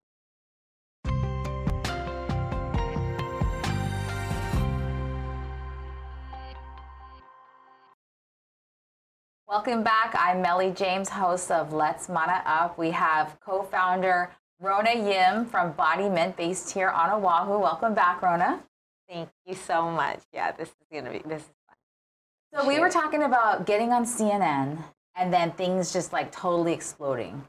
Welcome 9.48 9.82
back. 9.82 10.14
I'm 10.18 10.42
Meli 10.42 10.72
James, 10.72 11.08
host 11.08 11.50
of 11.50 11.72
Let's 11.72 12.10
Mana 12.10 12.42
Up. 12.44 12.76
We 12.76 12.90
have 12.90 13.38
co-founder 13.40 14.30
Rona 14.60 14.92
Yim 14.92 15.46
from 15.46 15.72
Body 15.72 16.10
Mint, 16.10 16.36
based 16.36 16.70
here 16.70 16.90
on 16.90 17.10
Oahu. 17.10 17.58
Welcome 17.58 17.94
back, 17.94 18.20
Rona. 18.20 18.62
Thank 19.08 19.30
you 19.46 19.54
so 19.54 19.90
much. 19.90 20.20
Yeah, 20.34 20.52
this 20.52 20.68
is 20.68 20.74
gonna 20.92 21.12
be 21.12 21.20
this 21.20 21.40
is 21.40 21.48
fun. 21.66 22.60
So 22.60 22.68
we 22.68 22.78
were 22.78 22.90
talking 22.90 23.22
about 23.22 23.64
getting 23.64 23.90
on 23.90 24.04
CNN 24.04 24.84
and 25.18 25.32
then 25.32 25.50
things 25.52 25.92
just 25.92 26.12
like 26.12 26.30
totally 26.32 26.72
exploding. 26.72 27.42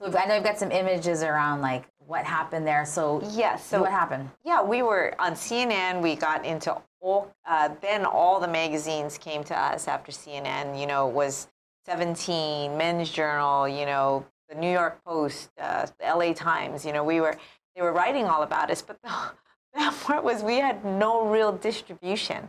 So 0.00 0.16
I 0.16 0.24
know 0.26 0.34
you've 0.36 0.44
got 0.44 0.58
some 0.58 0.72
images 0.72 1.22
around 1.22 1.60
like 1.60 1.84
what 1.98 2.24
happened 2.24 2.66
there. 2.66 2.84
So 2.86 3.22
Yes. 3.30 3.64
so 3.66 3.82
what 3.82 3.90
happened? 3.90 4.30
yeah, 4.44 4.62
we 4.62 4.82
were 4.82 5.14
on 5.18 5.32
CNN. 5.34 6.00
We 6.00 6.16
got 6.16 6.44
into 6.44 6.76
all. 7.00 7.30
Uh, 7.46 7.68
then 7.82 8.04
all 8.06 8.40
the 8.40 8.48
magazines 8.48 9.18
came 9.18 9.44
to 9.44 9.58
us 9.58 9.88
after 9.88 10.10
CNN. 10.10 10.78
You 10.80 10.86
know, 10.86 11.08
it 11.08 11.14
was 11.14 11.48
17, 11.86 12.76
Men's 12.76 13.10
Journal. 13.10 13.68
You 13.68 13.84
know, 13.86 14.24
the 14.48 14.54
New 14.54 14.70
York 14.72 15.02
Post, 15.04 15.50
uh, 15.60 15.86
the 15.98 16.06
LA 16.06 16.32
Times. 16.32 16.84
You 16.86 16.92
know, 16.92 17.04
we 17.04 17.20
were 17.20 17.36
they 17.76 17.82
were 17.82 17.92
writing 17.92 18.26
all 18.26 18.42
about 18.42 18.70
us. 18.70 18.80
But 18.80 19.00
the 19.02 19.10
bad 19.74 19.92
part 20.02 20.24
was 20.24 20.42
we 20.42 20.56
had 20.56 20.82
no 20.84 21.26
real 21.26 21.52
distribution. 21.52 22.48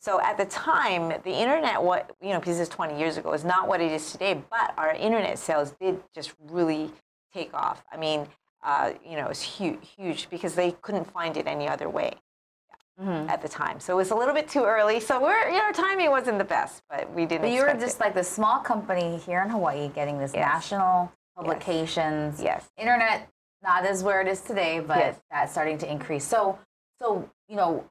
So 0.00 0.20
at 0.20 0.36
the 0.38 0.46
time, 0.46 1.08
the 1.24 1.30
internet, 1.32 1.82
what 1.82 2.10
you 2.22 2.30
know, 2.32 2.40
because 2.40 2.58
it's 2.58 2.70
20 2.70 2.98
years 2.98 3.16
ago, 3.18 3.32
is 3.34 3.44
not 3.44 3.68
what 3.68 3.80
it 3.80 3.92
is 3.92 4.10
today. 4.12 4.42
But 4.50 4.72
our 4.78 4.92
internet 4.92 5.38
sales 5.38 5.72
did 5.80 6.02
just 6.14 6.32
really 6.48 6.90
take 7.34 7.52
off. 7.54 7.84
I 7.92 7.96
mean, 7.98 8.26
uh, 8.64 8.92
you 9.04 9.16
know, 9.16 9.24
it 9.26 9.28
was 9.28 9.42
huge, 9.42 9.78
huge 9.96 10.30
because 10.30 10.54
they 10.54 10.72
couldn't 10.82 11.04
find 11.12 11.36
it 11.36 11.46
any 11.46 11.68
other 11.68 11.88
way 11.88 12.14
Mm-hmm. 13.00 13.30
at 13.30 13.40
the 13.40 13.48
time. 13.48 13.80
So 13.80 13.94
it 13.94 13.96
was 13.96 14.10
a 14.10 14.14
little 14.14 14.34
bit 14.34 14.46
too 14.46 14.64
early. 14.64 15.00
So 15.00 15.18
we're, 15.22 15.48
you 15.48 15.56
know, 15.56 15.62
our 15.64 15.72
timing 15.72 16.10
wasn't 16.10 16.36
the 16.36 16.44
best, 16.44 16.82
but 16.90 17.10
we 17.14 17.24
didn't. 17.24 17.42
But 17.42 17.50
you 17.52 17.62
were 17.62 17.72
just 17.72 17.96
it. 17.96 18.00
like 18.00 18.12
the 18.12 18.22
small 18.22 18.58
company 18.58 19.16
here 19.16 19.40
in 19.40 19.48
Hawaii 19.48 19.88
getting 19.88 20.18
this 20.18 20.32
Yes. 20.34 20.46
national 20.54 21.10
publications. 21.34 22.42
yes, 22.42 22.68
Internet 22.76 23.26
not 23.62 23.86
as 23.86 24.02
where 24.04 24.20
it 24.20 24.28
is 24.28 24.42
today, 24.42 24.80
but 24.80 24.98
Yes. 24.98 25.20
that's 25.30 25.52
starting 25.52 25.78
to 25.78 25.90
increase. 25.90 26.24
So 26.26 26.58
so 27.00 27.26
you 27.48 27.56
know 27.56 27.88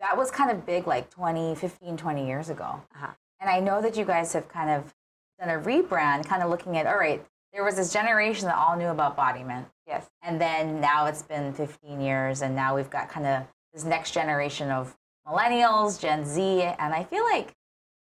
that 0.00 0.16
was 0.16 0.30
kind 0.30 0.50
of 0.50 0.66
big 0.66 0.86
like 0.86 1.10
20, 1.10 1.54
15, 1.54 1.96
20 1.96 2.26
years 2.26 2.50
ago. 2.50 2.82
Uh-huh. 2.94 3.08
And 3.40 3.48
I 3.48 3.60
know 3.60 3.80
that 3.82 3.96
you 3.96 4.04
guys 4.04 4.32
have 4.32 4.48
kind 4.48 4.70
of 4.70 4.94
done 5.38 5.48
a 5.48 5.60
rebrand, 5.60 6.26
kind 6.26 6.42
of 6.42 6.50
looking 6.50 6.76
at 6.76 6.86
all 6.86 6.98
right, 6.98 7.24
there 7.52 7.64
was 7.64 7.76
this 7.76 7.92
generation 7.92 8.46
that 8.46 8.56
all 8.56 8.76
knew 8.76 8.88
about 8.88 9.16
Body 9.16 9.42
Mint. 9.42 9.66
yes, 9.86 10.08
And 10.22 10.40
then 10.40 10.80
now 10.80 11.06
it's 11.06 11.22
been 11.22 11.52
15 11.52 12.00
years, 12.00 12.42
and 12.42 12.54
now 12.54 12.76
we've 12.76 12.90
got 12.90 13.08
kind 13.08 13.26
of 13.26 13.42
this 13.72 13.84
next 13.84 14.12
generation 14.12 14.70
of 14.70 14.96
millennials, 15.26 16.00
Gen 16.00 16.24
Z, 16.24 16.62
and 16.62 16.94
I 16.94 17.04
feel 17.04 17.24
like 17.24 17.54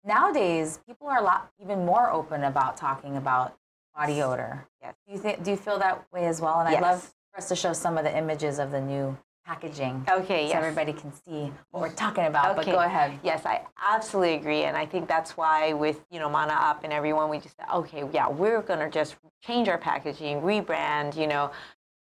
nowadays 0.03 0.79
people 0.85 1.07
are 1.07 1.19
a 1.19 1.23
lot 1.23 1.51
even 1.61 1.85
more 1.85 2.11
open 2.11 2.43
about 2.43 2.77
talking 2.77 3.15
about 3.17 3.57
body 3.95 4.21
odor. 4.21 4.67
Yes. 4.81 4.95
Do 5.07 5.13
you 5.13 5.19
think? 5.19 5.43
Do 5.43 5.51
you 5.51 5.57
feel 5.57 5.79
that 5.79 6.05
way 6.11 6.25
as 6.25 6.41
well? 6.41 6.59
And 6.59 6.69
I'd 6.69 6.81
love 6.81 7.13
for 7.31 7.37
us 7.37 7.47
to 7.49 7.55
show 7.55 7.73
some 7.73 7.97
of 7.97 8.03
the 8.03 8.15
images 8.17 8.59
of 8.59 8.71
the 8.71 8.81
new 8.81 9.17
packaging, 9.47 10.05
Okay, 10.11 10.49
so 10.49 10.57
everybody 10.57 10.91
can 10.91 11.11
see 11.13 11.51
what 11.71 11.81
we're 11.81 11.93
talking 11.93 12.25
about. 12.25 12.57
But 12.57 12.65
go 12.65 12.79
ahead. 12.79 13.17
Yes, 13.23 13.45
I 13.45 13.61
absolutely 13.81 14.35
agree, 14.35 14.63
and 14.63 14.75
I 14.75 14.85
think 14.85 15.07
that's 15.07 15.37
why 15.37 15.71
with 15.71 16.03
you 16.11 16.19
know 16.19 16.29
Mana 16.29 16.53
Up 16.53 16.83
and 16.83 16.91
everyone, 16.91 17.29
we 17.29 17.39
just 17.39 17.55
said, 17.55 17.65
okay, 17.73 18.03
yeah, 18.11 18.27
we're 18.27 18.61
gonna 18.61 18.89
just 18.89 19.15
change 19.41 19.69
our 19.69 19.77
packaging, 19.77 20.41
rebrand, 20.41 21.15
you 21.15 21.27
know, 21.27 21.51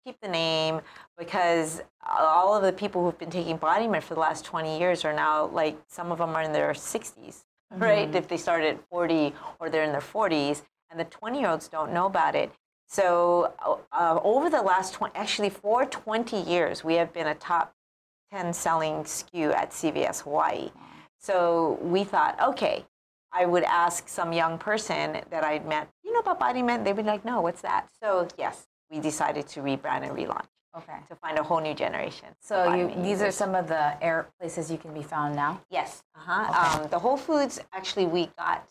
keep 0.05 0.19
the 0.21 0.27
name 0.29 0.79
because 1.17 1.81
all 2.09 2.55
of 2.55 2.63
the 2.63 2.71
people 2.71 3.03
who've 3.03 3.19
been 3.19 3.29
taking 3.29 3.57
Body 3.57 3.87
Mint 3.87 4.03
for 4.03 4.13
the 4.13 4.19
last 4.21 4.45
20 4.45 4.79
years 4.79 5.03
are 5.03 5.13
now 5.13 5.47
like 5.47 5.77
some 5.87 6.11
of 6.11 6.19
them 6.19 6.29
are 6.35 6.43
in 6.43 6.53
their 6.53 6.71
60s, 6.71 7.43
right? 7.71 8.07
Mm-hmm. 8.07 8.15
If 8.15 8.27
they 8.29 8.37
started 8.37 8.75
at 8.75 8.89
40 8.89 9.33
or 9.59 9.69
they're 9.69 9.83
in 9.83 9.91
their 9.91 10.01
40s, 10.01 10.61
and 10.89 10.99
the 10.99 11.05
20 11.05 11.39
year 11.39 11.49
olds 11.49 11.67
don't 11.67 11.91
know 11.91 12.05
about 12.05 12.35
it. 12.35 12.51
So 12.93 13.51
uh, 13.91 14.19
over 14.23 14.51
the 14.51 14.61
last 14.61 14.93
20, 14.93 15.15
actually 15.15 15.49
for 15.49 15.83
20 15.83 16.37
years, 16.41 16.83
we 16.83 16.93
have 16.93 17.11
been 17.11 17.25
a 17.25 17.33
top 17.33 17.73
10 18.31 18.53
selling 18.53 19.03
SKU 19.03 19.51
at 19.51 19.71
CVS 19.71 20.21
Hawaii. 20.21 20.69
So 21.19 21.79
we 21.81 22.03
thought, 22.03 22.39
okay, 22.39 22.85
I 23.31 23.47
would 23.47 23.63
ask 23.63 24.07
some 24.07 24.31
young 24.31 24.59
person 24.59 25.17
that 25.31 25.43
I'd 25.43 25.67
met, 25.67 25.87
you 26.03 26.13
know 26.13 26.19
about 26.19 26.39
Body 26.39 26.61
Mint? 26.61 26.85
They'd 26.85 26.95
be 26.95 27.01
like, 27.01 27.25
no, 27.25 27.41
what's 27.41 27.61
that? 27.61 27.89
So 27.99 28.27
yes, 28.37 28.67
we 28.91 28.99
decided 28.99 29.47
to 29.47 29.61
rebrand 29.61 30.03
and 30.07 30.11
relaunch 30.15 30.45
Okay. 30.77 30.99
to 31.07 31.15
find 31.15 31.39
a 31.39 31.43
whole 31.43 31.61
new 31.61 31.73
generation. 31.73 32.27
So 32.41 32.75
you, 32.75 32.93
these 33.01 33.23
are 33.23 33.31
some 33.31 33.55
of 33.55 33.67
the 33.67 34.03
air 34.03 34.27
places 34.39 34.69
you 34.69 34.77
can 34.77 34.93
be 34.93 35.01
found 35.01 35.35
now. 35.35 35.61
Yes. 35.71 36.03
Uh-huh. 36.15 36.79
Um, 36.81 36.89
the 36.91 36.99
Whole 36.99 37.17
Foods, 37.17 37.59
actually, 37.73 38.05
we 38.05 38.29
got, 38.37 38.69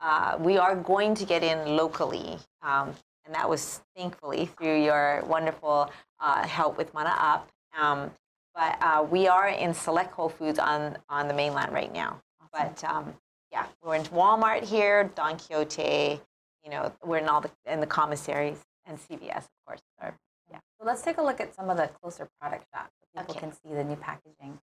uh, 0.00 0.38
we 0.40 0.56
are 0.56 0.74
going 0.74 1.14
to 1.16 1.26
get 1.26 1.42
in 1.42 1.76
locally. 1.76 2.38
Um, 2.62 2.94
and 3.28 3.34
that 3.34 3.48
was 3.48 3.82
thankfully 3.94 4.46
through 4.46 4.82
your 4.82 5.22
wonderful 5.26 5.90
uh, 6.18 6.46
help 6.46 6.78
with 6.78 6.92
Mana 6.94 7.14
Up. 7.18 7.48
Um, 7.78 8.10
but 8.54 8.78
uh, 8.80 9.06
we 9.08 9.28
are 9.28 9.48
in 9.48 9.74
select 9.74 10.12
Whole 10.14 10.30
Foods 10.30 10.58
on, 10.58 10.96
on 11.10 11.28
the 11.28 11.34
mainland 11.34 11.72
right 11.72 11.92
now. 11.92 12.20
But 12.52 12.82
um, 12.84 13.12
yeah, 13.52 13.66
we're 13.84 13.96
in 13.96 14.02
Walmart 14.04 14.64
here, 14.64 15.12
Don 15.14 15.36
Quijote, 15.36 16.20
you 16.64 16.70
know, 16.70 16.90
we're 17.04 17.18
in 17.18 17.28
all 17.28 17.42
the, 17.42 17.50
in 17.66 17.80
the 17.80 17.86
commissaries 17.86 18.58
and 18.86 18.98
CVS, 18.98 19.36
of 19.36 19.50
course. 19.66 19.80
Are, 20.00 20.14
yeah. 20.50 20.58
So 20.80 20.86
let's 20.86 21.02
take 21.02 21.18
a 21.18 21.22
look 21.22 21.38
at 21.38 21.54
some 21.54 21.68
of 21.68 21.76
the 21.76 21.88
closer 22.00 22.28
product 22.40 22.64
shots 22.74 22.90
so 23.00 23.20
people 23.20 23.34
Okay. 23.34 23.40
can 23.40 23.52
see 23.52 23.74
the 23.74 23.84
new 23.84 23.96
packaging. 23.96 24.58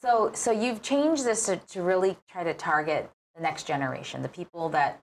So, 0.00 0.30
so 0.34 0.52
you've 0.52 0.82
changed 0.82 1.24
this 1.24 1.46
to, 1.46 1.56
to 1.56 1.82
really 1.82 2.16
try 2.30 2.44
to 2.44 2.54
target 2.54 3.10
the 3.34 3.42
next 3.42 3.66
generation, 3.66 4.22
the 4.22 4.28
people 4.28 4.68
that 4.70 5.00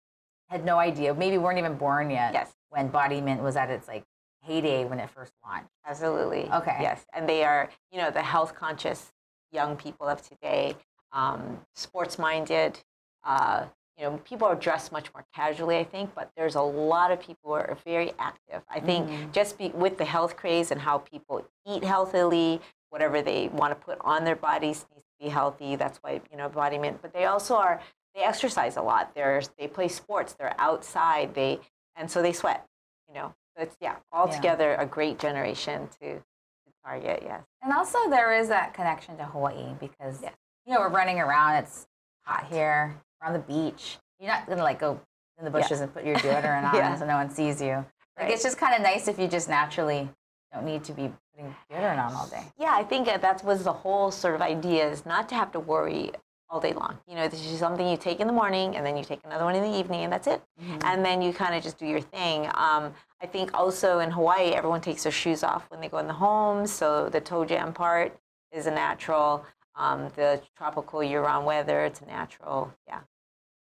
had 0.51 0.65
no 0.65 0.77
idea, 0.77 1.13
maybe 1.13 1.37
weren't 1.37 1.57
even 1.57 1.75
born 1.75 2.11
yet 2.11 2.33
Yes. 2.33 2.51
when 2.69 2.89
Body 2.89 3.21
Mint 3.21 3.41
was 3.41 3.55
at 3.55 3.69
its 3.71 3.87
like 3.87 4.03
heyday 4.43 4.83
when 4.85 4.99
it 4.99 5.09
first 5.09 5.31
launched. 5.45 5.69
Absolutely. 5.85 6.49
Okay. 6.51 6.77
Yes, 6.81 7.05
and 7.13 7.27
they 7.27 7.43
are, 7.45 7.69
you 7.91 7.97
know, 7.99 8.11
the 8.11 8.21
health 8.21 8.53
conscious 8.53 9.13
young 9.53 9.77
people 9.77 10.07
of 10.07 10.21
today, 10.27 10.75
um, 11.13 11.65
sports 11.75 12.19
minded. 12.19 12.79
Uh, 13.23 13.65
you 13.97 14.03
know, 14.03 14.17
people 14.25 14.47
are 14.47 14.55
dressed 14.55 14.91
much 14.91 15.13
more 15.13 15.23
casually, 15.33 15.77
I 15.77 15.83
think, 15.83 16.13
but 16.15 16.31
there's 16.35 16.55
a 16.55 16.61
lot 16.61 17.11
of 17.11 17.19
people 17.21 17.51
who 17.51 17.53
are 17.53 17.77
very 17.85 18.13
active. 18.19 18.61
I 18.69 18.79
think 18.79 19.31
just 19.31 19.57
be, 19.57 19.69
with 19.69 19.97
the 19.97 20.05
health 20.05 20.35
craze 20.35 20.71
and 20.71 20.81
how 20.81 20.97
people 20.97 21.45
eat 21.67 21.83
healthily, 21.83 22.59
whatever 22.89 23.21
they 23.21 23.47
want 23.49 23.71
to 23.79 23.85
put 23.85 23.97
on 24.01 24.25
their 24.25 24.35
bodies 24.35 24.85
needs 24.93 25.05
to 25.05 25.25
be 25.25 25.29
healthy. 25.29 25.75
That's 25.77 25.99
why 25.99 26.19
you 26.31 26.37
know 26.37 26.49
Body 26.49 26.77
Mint. 26.77 27.01
But 27.01 27.13
they 27.13 27.25
also 27.25 27.55
are 27.55 27.79
they 28.15 28.21
exercise 28.21 28.77
a 28.77 28.81
lot. 28.81 29.13
They're 29.15 29.41
they 29.57 29.67
play 29.67 29.87
sports. 29.87 30.33
They're 30.33 30.55
outside. 30.59 31.33
They 31.33 31.59
and 31.95 32.09
so 32.09 32.21
they 32.21 32.33
sweat. 32.33 32.65
You 33.07 33.15
know, 33.15 33.33
so 33.55 33.63
it's 33.63 33.75
yeah, 33.81 33.95
altogether 34.13 34.75
a 34.75 34.85
great 34.85 35.19
generation 35.19 35.87
to, 36.01 36.15
to 36.15 36.21
target. 36.85 37.23
Yes. 37.25 37.41
And 37.61 37.73
also 37.73 38.09
there 38.09 38.33
is 38.33 38.47
that 38.49 38.73
connection 38.73 39.17
to 39.17 39.25
Hawaii 39.25 39.73
because 39.79 40.21
Yes. 40.21 40.33
you 40.65 40.73
know 40.73 40.79
we're 40.79 40.89
running 40.89 41.19
around. 41.19 41.55
It's 41.55 41.87
hot 42.25 42.47
here. 42.49 42.95
We're 43.21 43.27
on 43.27 43.33
the 43.33 43.39
beach. 43.39 43.97
You're 44.19 44.29
not 44.29 44.47
gonna 44.47 44.63
like 44.63 44.79
go 44.79 44.99
in 45.39 45.45
the 45.45 45.51
bushes 45.51 45.81
and 45.81 45.93
put 45.93 46.05
your 46.05 46.15
deodorant 46.17 46.63
on 46.71 46.75
Yeah. 46.75 46.95
so 46.95 47.05
no 47.05 47.15
one 47.15 47.29
sees 47.29 47.61
you. 47.61 47.85
Like 48.17 48.25
Right. 48.27 48.31
it's 48.31 48.43
just 48.43 48.57
kind 48.57 48.75
of 48.75 48.81
nice 48.81 49.07
if 49.07 49.17
you 49.17 49.27
just 49.27 49.49
naturally 49.49 50.07
don't 50.53 50.65
need 50.65 50.83
to 50.83 50.93
be 50.93 51.11
putting 51.33 51.55
deodorant 51.71 52.05
on 52.05 52.13
all 52.13 52.27
day. 52.27 52.43
Yeah, 52.59 52.71
I 52.73 52.83
think 52.83 53.07
that 53.07 53.43
was 53.43 53.63
the 53.63 53.73
whole 53.73 54.11
sort 54.11 54.35
of 54.35 54.41
idea 54.41 54.87
is 54.89 55.05
not 55.05 55.27
to 55.29 55.35
have 55.35 55.51
to 55.53 55.59
worry 55.59 56.11
all 56.51 56.59
day 56.59 56.73
long. 56.73 56.99
You 57.07 57.15
know, 57.15 57.27
this 57.29 57.45
is 57.45 57.57
something 57.57 57.87
you 57.87 57.95
take 57.95 58.19
in 58.19 58.27
the 58.27 58.33
morning 58.33 58.75
and 58.75 58.85
then 58.85 58.97
you 58.97 59.03
take 59.03 59.21
another 59.23 59.45
one 59.45 59.55
in 59.55 59.63
the 59.63 59.79
evening 59.79 60.03
and 60.03 60.11
that's 60.11 60.27
it. 60.27 60.41
And 60.83 61.03
then 61.03 61.21
you 61.21 61.31
kind 61.31 61.55
of 61.55 61.63
just 61.63 61.79
do 61.79 61.85
your 61.85 62.01
thing. 62.01 62.45
Um, 62.53 62.93
I 63.21 63.25
think 63.25 63.51
also 63.53 63.99
in 63.99 64.11
Hawaii, 64.11 64.49
everyone 64.49 64.81
takes 64.81 65.03
their 65.03 65.11
shoes 65.13 65.43
off 65.43 65.65
when 65.69 65.79
they 65.79 65.87
go 65.87 65.99
in 65.99 66.07
the 66.07 66.13
home. 66.13 66.67
So 66.67 67.07
the 67.07 67.21
toe 67.21 67.45
jam 67.45 67.73
part 67.73 68.17
is 68.51 68.65
a 68.65 68.71
natural. 68.71 69.45
Um, 69.75 70.09
the 70.17 70.41
tropical 70.57 71.01
year-round 71.01 71.45
weather, 71.45 71.85
it's 71.85 72.01
a 72.01 72.05
natural. 72.05 72.73
Yeah. 72.85 72.99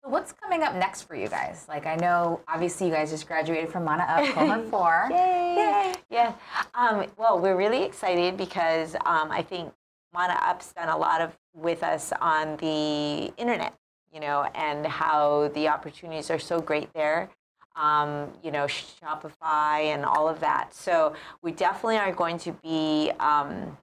So 0.02 0.10
what's 0.10 0.32
coming 0.32 0.62
up 0.62 0.74
next 0.74 1.02
for 1.02 1.14
you 1.14 1.28
guys? 1.28 1.66
Like 1.68 1.86
I 1.86 1.94
know, 1.94 2.40
obviously, 2.48 2.88
you 2.88 2.92
guys 2.92 3.10
just 3.10 3.28
graduated 3.28 3.70
from 3.70 3.84
Mana 3.84 4.02
Up 4.04 4.24
Cohort 4.34 4.68
Four. 4.70 5.08
Yay! 5.10 5.94
Yeah. 6.10 6.32
Um, 6.74 7.04
well, 7.18 7.38
we're 7.38 7.56
really 7.56 7.84
excited 7.84 8.36
because 8.36 8.94
um, 9.04 9.30
I 9.30 9.42
think 9.42 9.72
Mana 10.12 10.38
Up's 10.42 10.72
done 10.72 10.88
a 10.88 10.96
lot 10.96 11.20
of 11.20 11.36
with 11.54 11.82
us 11.82 12.12
on 12.20 12.56
the 12.56 13.32
internet, 13.36 13.74
you 14.12 14.20
know, 14.20 14.48
and 14.54 14.86
how 14.86 15.48
the 15.54 15.68
opportunities 15.68 16.30
are 16.30 16.38
so 16.38 16.60
great 16.60 16.92
there. 16.94 17.30
Um, 17.76 18.32
you 18.42 18.50
know, 18.50 18.64
Shopify 18.66 19.84
and 19.84 20.04
all 20.04 20.28
of 20.28 20.40
that. 20.40 20.74
So 20.74 21.14
we 21.42 21.52
definitely 21.52 21.96
are 21.98 22.12
going 22.12 22.38
to 22.38 22.52
be 22.52 23.12
um, 23.20 23.76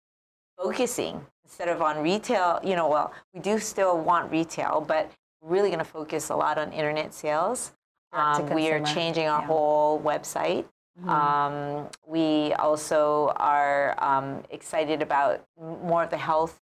focusing 0.58 1.26
instead 1.46 1.70
of 1.70 1.82
on 1.82 2.04
retail. 2.04 2.60
You 2.64 2.76
know, 2.76 2.90
well, 2.90 3.14
we 3.34 3.40
do 3.40 3.60
still 3.60 3.98
want 3.98 4.30
retail, 4.30 4.84
but 4.86 5.10
really 5.42 5.70
going 5.70 5.80
to 5.80 5.86
focus 5.86 6.30
a 6.30 6.36
lot 6.36 6.58
on 6.58 6.74
internet 6.74 7.14
sales. 7.14 7.72
Um, 8.12 8.50
we 8.50 8.70
are 8.72 8.84
changing 8.84 9.28
our 9.28 9.42
yeah. 9.42 9.48
whole 9.48 10.02
website. 10.02 10.66
Um, 11.08 11.90
we 12.06 12.54
also 12.54 13.34
are 13.36 13.96
um, 14.04 14.44
excited 14.50 15.02
about 15.02 15.46
more 15.60 16.04
of 16.04 16.10
the 16.10 16.18
health, 16.18 16.60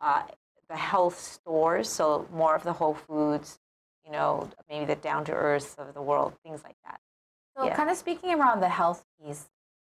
uh, 0.00 0.22
the 0.68 0.76
health 0.76 1.18
stores. 1.20 1.88
So 1.88 2.26
more 2.32 2.54
of 2.54 2.62
the 2.62 2.72
Whole 2.72 2.94
Foods, 2.94 3.58
you 4.04 4.12
know, 4.12 4.48
maybe 4.68 4.86
the 4.86 4.96
down 4.96 5.24
to 5.26 5.32
earth 5.32 5.78
of 5.78 5.92
the 5.92 6.02
world, 6.02 6.34
things 6.44 6.62
like 6.64 6.76
that. 6.84 7.00
So, 7.56 7.64
Yeah. 7.66 7.74
kind 7.76 7.90
of 7.90 7.96
speaking 7.96 8.32
around 8.34 8.60
the 8.60 8.68
health 8.68 9.04
piece, 9.20 9.48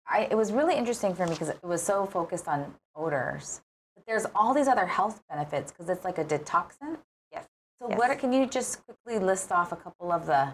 I, 0.06 0.22
it 0.32 0.36
was 0.36 0.52
really 0.52 0.76
interesting 0.76 1.14
for 1.16 1.26
me 1.26 1.32
because 1.32 1.50
it 1.50 1.64
was 1.64 1.82
so 1.82 2.06
focused 2.06 2.48
on 2.48 2.76
odors. 2.96 3.62
But 3.96 4.06
there's 4.06 4.26
all 4.36 4.54
these 4.54 4.68
other 4.68 4.86
health 4.86 5.22
benefits 5.30 5.72
because 5.72 5.90
it's 5.90 6.04
like 6.06 6.18
a 6.18 6.26
detoxant. 6.26 7.00
Yes. 7.32 7.48
So, 7.82 7.90
Yes. 7.90 7.98
what 7.98 8.20
can 8.20 8.32
you 8.34 8.46
just 8.46 8.84
quickly 8.86 9.18
list 9.20 9.52
off 9.52 9.72
a 9.72 9.76
couple 9.78 10.12
of 10.12 10.26
the. 10.26 10.54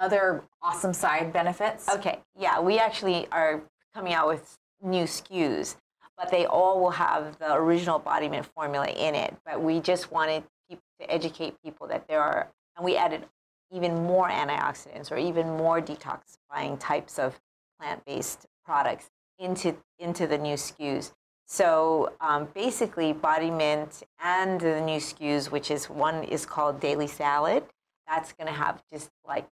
Other 0.00 0.42
awesome 0.62 0.92
side 0.92 1.32
benefits? 1.32 1.88
Okay, 1.88 2.20
yeah, 2.38 2.60
we 2.60 2.78
actually 2.78 3.28
are 3.30 3.62
coming 3.94 4.12
out 4.12 4.26
with 4.26 4.58
new 4.82 5.04
SKUs, 5.04 5.76
but 6.16 6.30
they 6.30 6.46
all 6.46 6.80
will 6.80 6.90
have 6.90 7.38
the 7.38 7.54
original 7.54 7.98
body 7.98 8.28
mint 8.28 8.46
formula 8.46 8.88
in 8.88 9.14
it. 9.14 9.36
But 9.44 9.62
we 9.62 9.80
just 9.80 10.10
wanted 10.10 10.44
people 10.68 10.82
to 11.00 11.10
educate 11.10 11.54
people 11.62 11.86
that 11.88 12.08
there 12.08 12.22
are, 12.22 12.48
and 12.76 12.84
we 12.84 12.96
added 12.96 13.26
even 13.72 13.94
more 13.94 14.28
antioxidants 14.28 15.12
or 15.12 15.16
even 15.16 15.46
more 15.56 15.80
detoxifying 15.80 16.78
types 16.80 17.18
of 17.18 17.38
plant-based 17.78 18.46
products 18.64 19.10
into 19.38 19.76
into 19.98 20.26
the 20.26 20.38
new 20.38 20.54
SKUs. 20.54 21.12
So 21.46 22.12
um, 22.20 22.48
basically, 22.54 23.12
Body 23.12 23.50
Mint 23.50 24.04
and 24.22 24.60
the 24.60 24.80
new 24.80 24.98
SKUs, 24.98 25.50
which 25.50 25.70
is 25.70 25.90
one 25.90 26.22
is 26.24 26.46
called 26.46 26.80
Daily 26.80 27.08
Salad, 27.08 27.64
that's 28.06 28.32
going 28.32 28.46
to 28.46 28.52
have 28.52 28.82
just 28.92 29.10
like 29.26 29.48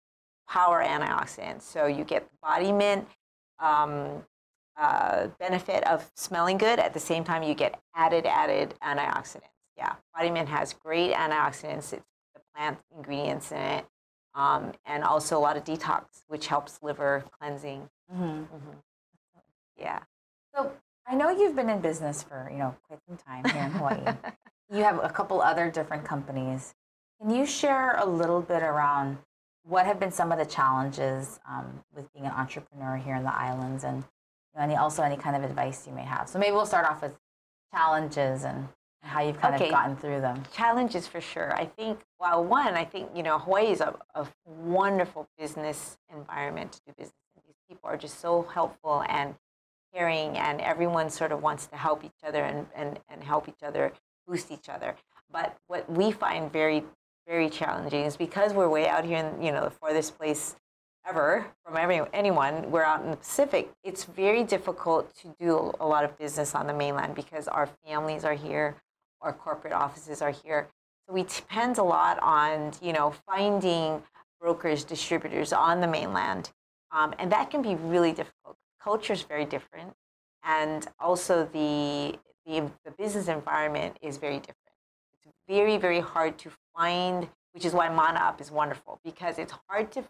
power 0.48 0.82
antioxidants. 0.84 1.62
So 1.62 1.86
you 1.86 2.04
get 2.04 2.30
the 2.30 2.36
body 2.42 2.72
mint 2.72 3.06
um, 3.58 4.24
uh, 4.78 5.28
benefit 5.38 5.86
of 5.86 6.10
smelling 6.16 6.58
good. 6.58 6.78
At 6.78 6.92
the 6.94 7.00
same 7.00 7.24
time, 7.24 7.42
you 7.42 7.54
get 7.54 7.80
added, 7.94 8.26
added 8.26 8.74
antioxidants. 8.82 9.50
Yeah, 9.76 9.94
body 10.14 10.30
mint 10.30 10.48
has 10.48 10.72
great 10.72 11.12
antioxidants. 11.12 11.92
It's 11.92 12.04
the 12.34 12.40
plant 12.54 12.78
ingredients 12.94 13.52
in 13.52 13.58
it. 13.58 13.86
Um, 14.34 14.72
and 14.84 15.02
also 15.02 15.38
a 15.38 15.40
lot 15.40 15.56
of 15.56 15.64
detox, 15.64 16.04
which 16.28 16.46
helps 16.46 16.78
liver 16.82 17.24
cleansing. 17.38 17.88
hmm 18.12 18.42
Yeah. 19.78 20.00
So, 20.54 20.72
I 21.06 21.14
know 21.14 21.30
you've 21.30 21.54
been 21.56 21.70
in 21.70 21.80
business 21.80 22.22
for 22.22 22.48
you 22.50 22.58
know 22.58 22.74
quite 22.88 22.98
some 23.08 23.16
time 23.16 23.44
here 23.44 23.64
in 23.64 23.70
Hawaii. 23.70 24.14
you 24.70 24.82
have 24.82 25.02
a 25.02 25.08
couple 25.08 25.40
other 25.40 25.70
different 25.70 26.04
companies. 26.04 26.74
Can 27.20 27.30
you 27.30 27.46
share 27.46 27.96
a 27.96 28.04
little 28.04 28.42
bit 28.42 28.62
around 28.62 29.18
what 29.68 29.86
have 29.86 29.98
been 29.98 30.12
some 30.12 30.30
of 30.32 30.38
the 30.38 30.46
challenges 30.46 31.40
um, 31.48 31.82
with 31.94 32.12
being 32.12 32.24
an 32.26 32.32
entrepreneur 32.32 32.96
here 32.96 33.14
in 33.16 33.24
the 33.24 33.34
islands, 33.34 33.84
and 33.84 33.98
you 33.98 34.04
know, 34.58 34.62
any 34.62 34.76
also 34.76 35.02
any 35.02 35.16
kind 35.16 35.36
of 35.36 35.42
advice 35.42 35.86
you 35.86 35.92
may 35.92 36.04
have? 36.04 36.28
So 36.28 36.38
maybe 36.38 36.52
we'll 36.52 36.66
start 36.66 36.86
off 36.86 37.02
with 37.02 37.12
challenges 37.74 38.44
and 38.44 38.68
how 39.02 39.20
you've 39.22 39.40
kind 39.40 39.54
Okay. 39.54 39.66
of 39.66 39.70
gotten 39.70 39.96
through 39.96 40.20
them. 40.20 40.42
challenges 40.52 41.06
for 41.06 41.20
sure. 41.20 41.54
I 41.54 41.66
think, 41.66 42.00
well, 42.18 42.42
one, 42.44 42.74
I 42.74 42.84
think, 42.84 43.10
you 43.14 43.22
know, 43.22 43.38
Hawaii 43.38 43.66
is 43.70 43.80
a, 43.80 43.94
a 44.14 44.26
wonderful 44.44 45.28
business 45.38 45.96
environment 46.12 46.72
to 46.72 46.80
do 46.86 46.92
business 46.96 47.14
in. 47.36 47.42
These 47.46 47.56
people 47.68 47.88
are 47.88 47.96
just 47.96 48.20
so 48.20 48.42
helpful 48.42 49.04
and 49.08 49.34
caring, 49.94 50.36
and 50.36 50.60
everyone 50.60 51.10
sort 51.10 51.32
of 51.32 51.42
wants 51.42 51.66
to 51.68 51.76
help 51.76 52.04
each 52.04 52.22
other 52.26 52.42
and, 52.42 52.66
and, 52.74 52.98
and 53.08 53.22
help 53.22 53.48
each 53.48 53.62
other 53.62 53.92
boost 54.26 54.50
each 54.50 54.68
other. 54.68 54.96
But 55.30 55.56
what 55.68 55.88
we 55.90 56.10
find 56.10 56.52
very, 56.52 56.82
very 57.26 57.50
challenging 57.50 58.04
is 58.04 58.16
because 58.16 58.52
we're 58.52 58.68
way 58.68 58.88
out 58.88 59.04
here 59.04 59.18
in, 59.18 59.42
you 59.42 59.52
know, 59.52 59.64
the 59.64 59.70
farthest 59.70 60.16
place 60.16 60.56
ever 61.08 61.46
from 61.64 61.76
every, 61.76 62.00
anyone, 62.12 62.70
we're 62.70 62.82
out 62.82 63.04
in 63.04 63.10
the 63.10 63.16
Pacific, 63.16 63.70
it's 63.84 64.04
very 64.04 64.42
difficult 64.44 65.14
to 65.16 65.34
do 65.38 65.72
a 65.80 65.86
lot 65.86 66.04
of 66.04 66.18
business 66.18 66.54
on 66.54 66.66
the 66.66 66.74
mainland 66.74 67.14
because 67.14 67.48
our 67.48 67.68
families 67.86 68.24
are 68.24 68.34
here, 68.34 68.76
our 69.20 69.32
corporate 69.32 69.72
offices 69.72 70.20
are 70.20 70.30
here. 70.30 70.68
So 71.06 71.14
we 71.14 71.22
depend 71.22 71.78
a 71.78 71.82
lot 71.82 72.18
on, 72.22 72.72
you 72.82 72.92
know, 72.92 73.14
finding 73.26 74.02
brokers, 74.40 74.84
distributors 74.84 75.52
on 75.52 75.80
the 75.80 75.86
mainland. 75.86 76.50
Um, 76.90 77.14
and 77.18 77.30
that 77.32 77.50
can 77.50 77.62
be 77.62 77.74
really 77.76 78.12
difficult. 78.12 78.56
Culture 78.82 79.12
is 79.12 79.22
very 79.22 79.44
different. 79.44 79.92
And 80.42 80.86
also 81.00 81.48
the, 81.52 82.18
the, 82.46 82.70
the 82.84 82.90
business 82.96 83.28
environment 83.28 83.96
is 84.00 84.16
very 84.16 84.38
different. 84.38 84.56
It's 85.24 85.32
very, 85.48 85.76
very 85.76 86.00
hard 86.00 86.38
to 86.38 86.50
find, 86.76 87.28
which 87.52 87.64
is 87.64 87.72
why 87.72 87.88
Mana 87.88 88.20
Up 88.20 88.40
is 88.40 88.50
wonderful 88.50 89.00
because 89.04 89.38
it's 89.38 89.52
hard 89.68 89.90
to, 89.92 90.04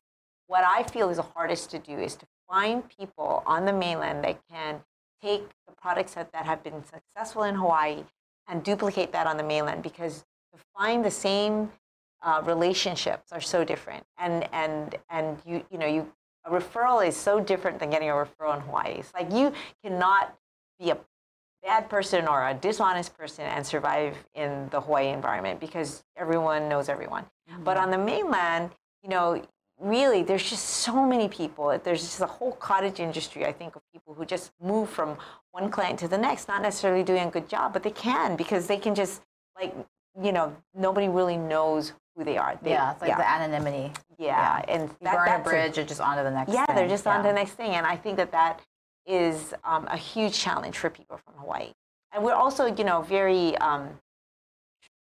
what 0.47 0.65
I 0.65 0.83
feel 0.83 1.11
is 1.11 1.17
the 1.17 1.23
hardest 1.23 1.71
to 1.71 1.79
do 1.79 1.99
is 1.99 2.15
to 2.17 2.27
find 2.49 2.83
people 2.89 3.43
on 3.47 3.65
the 3.65 3.73
mainland 3.73 4.25
that 4.25 4.39
can 4.51 4.83
take 5.23 5.49
the 5.67 5.75
products 5.81 6.15
that, 6.15 6.33
that 6.33 6.47
have 6.47 6.63
been 6.63 6.83
successful 6.85 7.45
in 7.45 7.55
Hawaii 7.55 8.05
and 8.49 8.63
duplicate 8.63 9.13
that 9.13 9.27
on 9.27 9.37
the 9.37 9.43
mainland 9.43 9.83
because 9.83 10.25
to 10.53 10.61
find 10.77 11.05
the 11.05 11.11
same 11.11 11.71
uh, 12.23 12.43
relationships 12.45 13.33
are 13.33 13.41
so 13.41 13.63
different 13.63 14.05
and 14.19 14.49
and 14.53 14.97
and 15.11 15.39
you 15.45 15.63
you 15.71 15.79
know 15.79 15.87
you 15.87 16.11
a 16.47 16.51
referral 16.51 17.07
is 17.07 17.17
so 17.17 17.41
different 17.41 17.79
than 17.79 17.91
getting 17.91 18.09
a 18.09 18.13
referral 18.13 18.57
in 18.57 18.63
Hawaii. 18.63 18.95
It's 18.99 19.13
like 19.13 19.33
you 19.33 19.53
cannot 19.83 20.37
be 20.79 20.91
a 20.91 20.99
bad 21.67 21.91
person 21.91 22.29
or 22.29 22.49
a 22.49 22.55
dishonest 22.55 23.17
person 23.19 23.45
and 23.45 23.67
survive 23.67 24.17
in 24.35 24.69
the 24.71 24.81
Hawaii 24.81 25.09
environment 25.09 25.59
because 25.61 26.05
everyone 26.17 26.69
knows 26.69 26.89
everyone. 26.89 27.25
But 27.65 27.77
mm-hmm. 27.77 27.85
on 27.85 27.91
the 27.91 27.99
mainland, 27.99 28.71
you 29.03 29.11
know, 29.11 29.43
really 29.81 30.23
there's 30.23 30.49
just 30.49 30.65
so 30.65 31.05
many 31.05 31.29
people. 31.29 31.79
There's 31.83 32.03
just 32.03 32.21
a 32.21 32.27
whole 32.27 32.53
cottage 32.53 33.01
industry, 33.01 33.45
I 33.45 33.53
think, 33.53 33.75
of 33.77 33.83
people 33.93 34.15
who 34.15 34.25
just 34.25 34.53
move 34.63 34.89
from 34.89 35.19
one 35.51 35.71
client 35.71 35.99
to 35.99 36.09
the 36.09 36.19
next, 36.19 36.49
not 36.49 36.63
necessarily 36.63 37.03
doing 37.03 37.29
a 37.29 37.31
good 37.31 37.49
job, 37.49 37.73
but 37.73 37.83
they 37.83 37.91
can 37.91 38.37
because 38.37 38.69
they 38.69 38.79
can 38.79 38.95
just 38.95 39.23
like 39.61 39.75
you 40.23 40.33
know, 40.33 40.57
nobody 40.75 41.09
really 41.09 41.37
knows 41.37 41.93
who 42.17 42.25
they 42.25 42.39
are. 42.39 42.59
They, 42.63 42.71
yeah, 42.71 42.93
it's 42.93 43.03
like 43.03 43.11
yeah, 43.11 43.19
the 43.19 43.29
anonymity. 43.29 43.93
yeah, 44.19 44.63
and 44.69 44.83
You 44.85 44.97
that- 45.03 45.15
burn 45.15 45.41
a 45.41 45.45
bridge, 45.45 45.79
or 45.79 45.85
just 45.85 46.01
on 46.01 46.17
to 46.17 46.23
the 46.23 46.31
next. 46.31 46.53
yeah, 46.53 46.65
they're 46.67 46.77
thing. 46.77 46.89
just 46.89 47.07
on 47.07 47.23
to 47.23 47.29
the 47.29 47.35
next 47.35 47.53
thing, 47.53 47.73
and 47.73 47.87
I 47.87 47.97
think 47.97 48.17
that 48.17 48.33
that 48.33 48.61
is 49.07 49.55
um, 49.65 49.87
a 49.89 49.97
huge 49.97 50.35
challenge 50.39 50.77
for 50.79 50.91
people 50.91 51.19
from 51.19 51.35
Hawaii. 51.39 51.73
And 52.13 52.25
we're 52.25 52.35
also, 52.35 52.67
you 52.67 52.85
know, 52.85 53.03
very 53.03 53.57
um, 53.59 53.91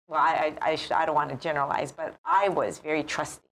well. 0.08 0.20
I 0.20 0.54
I, 0.62 0.72
I, 0.72 0.76
should, 0.76 0.94
I 0.94 1.06
don't 1.06 1.16
want 1.16 1.30
to 1.30 1.36
generalize, 1.36 1.92
but 1.92 2.16
I 2.26 2.50
was 2.50 2.80
very 2.80 3.04
trusting. 3.04 3.44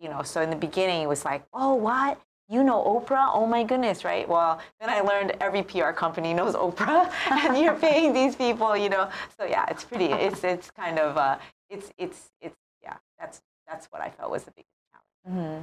You 0.00 0.08
know, 0.08 0.22
so 0.22 0.40
in 0.42 0.50
the 0.50 0.56
beginning 0.56 1.02
it 1.02 1.08
was 1.08 1.24
like, 1.24 1.44
oh, 1.54 1.74
what? 1.74 2.20
You 2.48 2.64
know 2.64 2.82
Oprah? 2.82 3.30
Oh 3.32 3.46
my 3.46 3.62
goodness, 3.62 4.04
right? 4.04 4.28
Well, 4.28 4.60
then 4.80 4.90
I 4.90 5.00
learned 5.00 5.36
every 5.40 5.62
PR 5.62 5.92
company 5.92 6.34
knows 6.34 6.54
Oprah, 6.54 7.10
and 7.30 7.56
you're 7.56 7.74
paying 7.88 8.12
these 8.12 8.34
people, 8.36 8.76
you 8.76 8.88
know. 8.88 9.08
So 9.38 9.44
yeah, 9.44 9.64
it's 9.70 9.84
pretty. 9.84 10.06
It's 10.06 10.42
it's 10.44 10.70
kind 10.70 10.98
of 10.98 11.16
uh, 11.16 11.38
it's 11.70 11.92
it's 11.98 12.30
it's 12.40 12.56
yeah. 12.82 12.96
That's 13.18 13.40
that's 13.66 13.86
what 13.86 14.02
I 14.02 14.10
felt 14.10 14.30
was 14.30 14.42
the 14.42 14.50
biggest 14.50 14.74
challenge. 14.90 15.62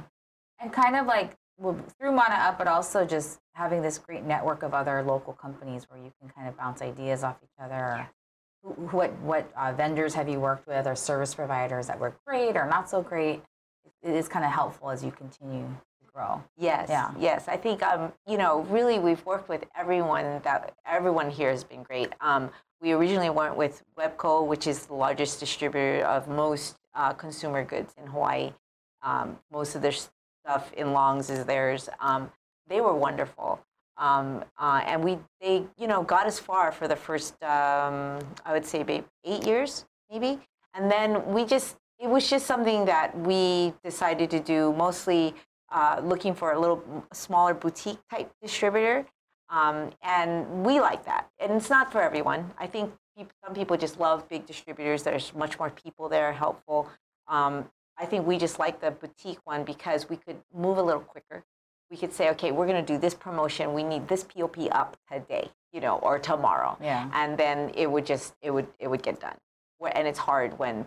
And 0.58 0.72
kind 0.72 0.96
of 0.96 1.06
like 1.06 1.36
well, 1.60 1.76
through 1.98 2.12
Mana 2.12 2.34
Up, 2.36 2.58
but 2.58 2.66
also 2.66 3.04
just 3.04 3.38
having 3.52 3.82
this 3.82 3.98
great 3.98 4.24
network 4.24 4.62
of 4.62 4.72
other 4.74 5.02
local 5.02 5.32
companies 5.34 5.86
where 5.90 6.00
you 6.00 6.10
can 6.18 6.30
kind 6.30 6.48
of 6.48 6.56
bounce 6.56 6.80
ideas 6.82 7.22
off 7.22 7.36
each 7.42 7.62
other. 7.62 8.08
Who- 8.62 8.70
what 8.96 9.12
what 9.20 9.50
uh, 9.56 9.72
vendors 9.72 10.14
have 10.14 10.28
you 10.28 10.38
worked 10.40 10.66
with, 10.66 10.86
or 10.86 10.94
service 10.96 11.34
providers 11.34 11.86
that 11.86 11.98
were 11.98 12.14
great 12.26 12.56
or 12.56 12.66
not 12.66 12.90
so 12.90 13.00
great? 13.02 13.42
It 14.02 14.14
is 14.14 14.28
kind 14.28 14.44
of 14.44 14.50
helpful 14.50 14.90
as 14.90 15.04
you 15.04 15.10
continue 15.10 15.62
to 15.66 16.12
grow. 16.12 16.42
Yes. 16.58 16.88
Yeah. 16.90 17.10
Yes. 17.18 17.48
I 17.48 17.56
think 17.56 17.82
um, 17.82 18.12
you 18.26 18.36
know, 18.38 18.60
really 18.70 18.98
we've 18.98 19.24
worked 19.24 19.48
with 19.48 19.64
everyone 19.76 20.40
that 20.44 20.74
everyone 20.86 21.30
here 21.30 21.50
has 21.50 21.64
been 21.64 21.82
great. 21.82 22.12
Um, 22.20 22.50
we 22.82 22.92
originally 22.92 23.30
went 23.30 23.56
with 23.56 23.82
Webco, 23.98 24.46
which 24.46 24.66
is 24.66 24.86
the 24.86 24.94
largest 24.94 25.40
distributor 25.40 26.04
of 26.06 26.28
most 26.28 26.76
uh, 26.94 27.12
consumer 27.12 27.64
goods 27.64 27.94
in 27.98 28.06
Hawaii. 28.08 28.52
Um, 29.02 29.38
most 29.50 29.74
of 29.74 29.80
their 29.82 29.92
stuff 30.44 30.72
in 30.74 30.92
Longs 30.92 31.30
is 31.30 31.44
theirs. 31.44 31.88
Um, 32.00 32.30
they 32.68 32.80
were 32.80 32.94
wonderful. 32.94 33.60
Um, 33.96 34.44
uh, 34.58 34.82
and 34.86 35.04
we, 35.04 35.18
they, 35.40 35.64
you 35.76 35.86
know, 35.86 36.02
got 36.02 36.26
as 36.26 36.38
far 36.38 36.72
for 36.72 36.88
the 36.88 36.96
first, 36.96 37.34
um, 37.42 38.18
I 38.46 38.52
would 38.52 38.64
say, 38.64 38.78
maybe 38.78 39.04
eight 39.24 39.46
years, 39.46 39.84
maybe. 40.10 40.38
And 40.74 40.90
then 40.90 41.26
we 41.26 41.44
just, 41.44 41.76
it 41.98 42.08
was 42.08 42.28
just 42.28 42.46
something 42.46 42.86
that 42.86 43.16
we 43.18 43.74
decided 43.84 44.30
to 44.30 44.40
do, 44.40 44.72
mostly 44.72 45.34
uh, 45.70 46.00
looking 46.02 46.34
for 46.34 46.52
a 46.52 46.58
little 46.58 46.82
smaller 47.12 47.52
boutique 47.52 47.98
type 48.10 48.30
distributor. 48.40 49.04
Um, 49.50 49.90
and 50.02 50.64
we 50.64 50.80
like 50.80 51.04
that. 51.04 51.28
And 51.38 51.52
it's 51.52 51.68
not 51.68 51.92
for 51.92 52.00
everyone. 52.00 52.52
I 52.56 52.66
think 52.66 52.92
some 53.44 53.54
people 53.54 53.76
just 53.76 54.00
love 54.00 54.26
big 54.28 54.46
distributors. 54.46 55.02
There's 55.02 55.34
much 55.34 55.58
more 55.58 55.70
people 55.70 56.08
there, 56.08 56.32
helpful. 56.32 56.88
Um, 57.28 57.68
I 58.00 58.06
think 58.06 58.26
we 58.26 58.38
just 58.38 58.58
like 58.58 58.80
the 58.80 58.90
boutique 58.90 59.40
one 59.44 59.64
because 59.64 60.08
we 60.08 60.16
could 60.16 60.38
move 60.54 60.78
a 60.78 60.82
little 60.82 61.02
quicker. 61.02 61.44
We 61.90 61.96
could 61.98 62.12
say, 62.12 62.30
okay, 62.30 62.50
we're 62.50 62.66
going 62.66 62.82
to 62.84 62.92
do 62.92 62.98
this 62.98 63.14
promotion. 63.14 63.74
We 63.74 63.82
need 63.82 64.08
this 64.08 64.24
POP 64.24 64.56
up 64.72 64.96
today, 65.12 65.50
you 65.72 65.80
know, 65.80 65.96
or 65.96 66.18
tomorrow. 66.18 66.78
Yeah. 66.80 67.10
And 67.12 67.36
then 67.36 67.72
it 67.74 67.90
would 67.90 68.06
just, 68.06 68.34
it 68.40 68.52
would, 68.52 68.68
it 68.78 68.88
would 68.88 69.02
get 69.02 69.20
done. 69.20 69.36
And 69.94 70.08
it's 70.08 70.18
hard 70.18 70.58
when, 70.58 70.86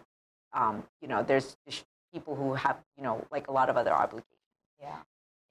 um, 0.54 0.84
you 1.02 1.08
know, 1.08 1.24
there's 1.24 1.56
people 2.12 2.36
who 2.36 2.54
have, 2.56 2.78
you 2.98 3.04
know, 3.04 3.26
like 3.32 3.48
a 3.48 3.52
lot 3.52 3.70
of 3.70 3.78
other 3.78 3.94
obligations. 3.94 4.30
Yeah. 4.82 4.98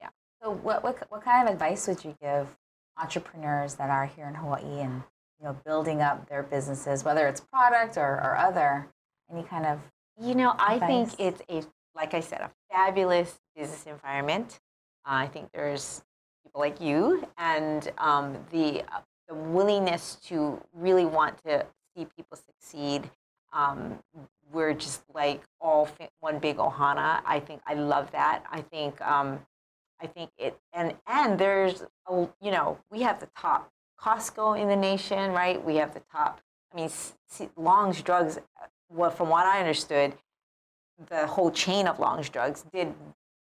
Yeah. 0.00 0.08
So 0.42 0.50
what, 0.50 0.82
what, 0.82 0.98
what 1.10 1.22
kind 1.22 1.46
of 1.46 1.52
advice 1.54 1.86
would 1.86 2.04
you 2.04 2.16
give 2.20 2.48
entrepreneurs 2.96 3.74
that 3.76 3.90
are 3.90 4.06
here 4.06 4.26
in 4.26 4.34
Hawaii 4.34 4.80
and 4.80 5.02
you 5.38 5.46
know 5.46 5.56
building 5.64 6.00
up 6.00 6.28
their 6.28 6.42
businesses, 6.42 7.04
whether 7.04 7.26
it's 7.26 7.40
product 7.40 7.96
or, 7.96 8.20
or 8.22 8.36
other, 8.36 8.88
any 9.30 9.42
kind 9.42 9.66
of 9.66 9.80
You 10.20 10.34
know, 10.34 10.54
I 10.58 10.78
think 10.78 11.10
it's 11.18 11.42
a, 11.48 11.62
like 11.94 12.14
I 12.14 12.20
said, 12.20 12.40
a 12.40 12.50
fabulous 12.70 13.38
business 13.56 13.86
environment. 13.86 14.60
Uh, 15.04 15.14
I 15.14 15.26
think 15.26 15.50
there's 15.52 16.02
people 16.44 16.60
like 16.60 16.80
you 16.80 17.26
and 17.38 17.90
um, 17.98 18.38
the, 18.50 18.82
uh, 18.82 19.00
the 19.28 19.34
willingness 19.34 20.16
to 20.26 20.62
really 20.74 21.04
want 21.04 21.42
to 21.44 21.66
see 21.96 22.06
people 22.16 22.36
succeed. 22.36 23.10
Um, 23.52 23.98
we're 24.52 24.74
just 24.74 25.02
like 25.14 25.42
all 25.60 25.88
one 26.20 26.38
big 26.38 26.58
ohana. 26.58 27.20
I 27.24 27.40
think 27.40 27.60
I 27.66 27.74
love 27.74 28.10
that. 28.12 28.44
I 28.50 28.60
think 28.60 29.00
um, 29.00 29.40
I 30.00 30.06
think 30.06 30.30
it 30.38 30.58
and 30.72 30.94
and 31.06 31.38
there's 31.38 31.84
a, 32.08 32.28
you 32.40 32.50
know 32.50 32.78
we 32.90 33.02
have 33.02 33.20
the 33.20 33.28
top 33.36 33.70
Costco 34.00 34.60
in 34.60 34.68
the 34.68 34.76
nation, 34.76 35.32
right? 35.32 35.62
We 35.64 35.76
have 35.76 35.94
the 35.94 36.02
top. 36.12 36.40
I 36.72 36.76
mean, 36.76 36.90
Long's 37.56 38.02
Drugs. 38.02 38.38
Well, 38.94 39.10
from 39.10 39.28
what 39.28 39.46
I 39.46 39.60
understood, 39.60 40.14
the 41.08 41.26
whole 41.26 41.50
chain 41.50 41.86
of 41.88 41.98
Long's 41.98 42.28
Drugs 42.28 42.64
did 42.72 42.94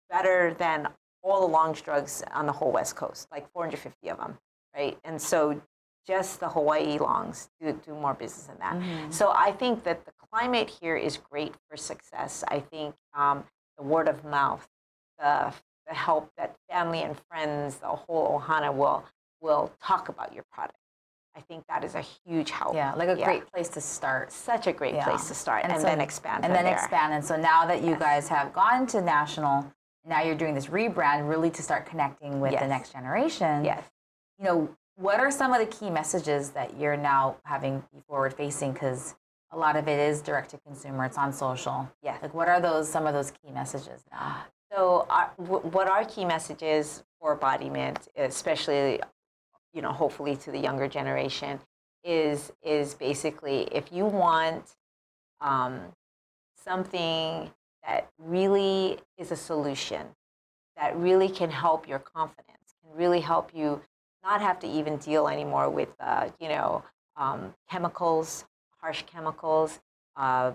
better 0.10 0.54
than 0.58 0.88
all 1.24 1.42
the 1.42 1.52
Long's 1.52 1.82
Drugs 1.82 2.24
on 2.34 2.46
the 2.46 2.52
whole 2.52 2.72
West 2.72 2.96
Coast, 2.96 3.28
like 3.32 3.52
450 3.52 4.10
of 4.10 4.18
them, 4.18 4.38
right? 4.76 4.98
And 5.04 5.22
so 5.22 5.62
just 6.08 6.40
the 6.40 6.50
Hawaii 6.50 6.98
Longs 6.98 7.50
do, 7.62 7.80
do 7.86 7.94
more 7.94 8.14
business 8.14 8.48
than 8.48 8.58
that. 8.60 9.14
So 9.14 9.32
I 9.36 9.52
think 9.52 9.84
that 9.84 10.06
the 10.06 10.12
climate 10.32 10.70
here 10.82 10.96
is 10.96 11.18
great 11.18 11.54
for 11.70 11.78
success. 11.78 12.44
I 12.48 12.60
think 12.60 12.96
um, 13.14 13.44
the 13.78 13.84
word 13.84 14.08
of 14.08 14.24
mouth, 14.26 14.68
the, 15.20 15.54
the 15.88 15.94
help 15.94 16.32
that 16.38 16.56
family 16.70 17.04
and 17.04 17.16
friends, 17.30 17.76
the 17.78 17.88
whole 17.88 18.40
Ohana 18.40 18.74
will 18.74 19.04
will 19.42 19.72
talk 19.82 20.08
about 20.08 20.34
your 20.34 20.44
product. 20.52 20.78
I 21.36 21.41
think 21.41 21.65
that 21.67 21.84
is 21.84 21.96
a 21.96 22.02
huge 22.02 22.52
help. 22.52 22.76
yeah, 22.76 22.94
like 22.94 23.08
a 23.10 23.17
Yeah. 23.17 23.26
great 23.26 23.52
place 23.52 23.70
to 23.70 23.82
start. 23.82 24.32
such 24.32 24.67
a 24.67 24.74
great 24.74 24.96
Yeah. 24.96 25.06
place 25.06 25.28
to 25.30 25.34
start, 25.34 25.63
and, 25.63 25.74
so- 25.78 25.84
then 25.84 26.02
expand. 26.02 26.44
and 26.46 26.54
then 26.54 26.65
there. 26.65 26.74
expand. 26.74 27.13
And 27.13 27.24
so 27.24 27.36
now 27.36 27.65
that 27.65 27.82
you 27.82 27.91
Yes. 27.91 28.00
guys 28.00 28.28
have 28.30 28.54
gone 28.54 28.86
to 28.88 29.02
national, 29.02 29.65
now 30.06 30.22
you're 30.22 30.36
doing 30.36 30.54
this 30.54 30.67
rebrand, 30.67 31.30
really 31.30 31.50
to 31.52 31.62
start 31.63 31.86
connecting 31.86 32.41
with 32.41 32.58
the 32.60 32.67
next 32.67 32.91
generation. 32.91 33.63
Yes. 33.63 33.84
You 34.39 34.46
know, 34.46 34.70
what 34.96 35.20
are 35.20 35.32
some 35.32 35.54
of 35.54 35.60
the 35.60 35.65
key 35.67 35.89
messages 35.89 36.52
that 36.52 36.76
you're 36.78 36.98
now 36.98 37.38
having 37.46 37.80
be 37.94 38.02
forward 38.08 38.34
facing? 38.34 38.74
Because 38.74 39.15
a 39.52 39.58
lot 39.58 39.76
of 39.76 39.88
it 39.88 40.00
is 40.00 40.22
direct 40.22 40.50
to 40.52 40.58
consumer. 40.60 41.06
It's 41.06 41.17
on 41.17 41.32
social. 41.34 41.88
Yes. 42.02 42.22
Like, 42.22 42.34
what 42.34 42.50
are 42.50 42.60
those 42.60 42.89
some 42.89 43.08
of 43.08 43.13
those 43.13 43.32
key 43.32 43.52
messages 43.52 44.04
now? 44.12 44.38
So, 44.72 45.06
uh, 45.10 45.13
our, 45.13 45.32
w- 45.38 45.67
what 45.70 45.88
are 45.88 46.04
key 46.06 46.26
messages 46.26 47.04
for 47.20 47.34
embodiment, 47.34 48.08
especially, 48.15 49.02
you 49.74 49.82
know, 49.82 49.92
hopefully 49.92 50.36
to 50.38 50.52
the 50.52 50.60
younger 50.60 50.88
generation, 50.88 51.60
is 52.04 52.52
is 52.64 52.94
basically 52.96 53.64
if 53.72 53.92
you 53.92 54.06
want 54.06 54.76
um, 55.40 55.80
something 56.56 57.52
that 57.86 58.10
really 58.18 59.00
is 59.18 59.32
a 59.32 59.36
solution, 59.36 60.08
that 60.78 60.96
really 60.98 61.30
can 61.30 61.50
help 61.50 61.88
your 61.88 62.00
confidence, 62.00 62.76
can 62.84 62.96
really 62.98 63.22
help 63.22 63.52
you 63.54 63.82
not 64.24 64.42
have 64.42 64.60
to 64.60 64.68
even 64.68 64.98
deal 64.98 65.28
anymore 65.28 65.70
with, 65.70 65.90
uh, 66.00 66.30
you 66.40 66.48
know, 66.48 66.84
um, 67.16 67.54
chemicals, 67.70 68.46
harsh 68.80 69.04
chemicals, 69.04 69.80
uh, 70.16 70.54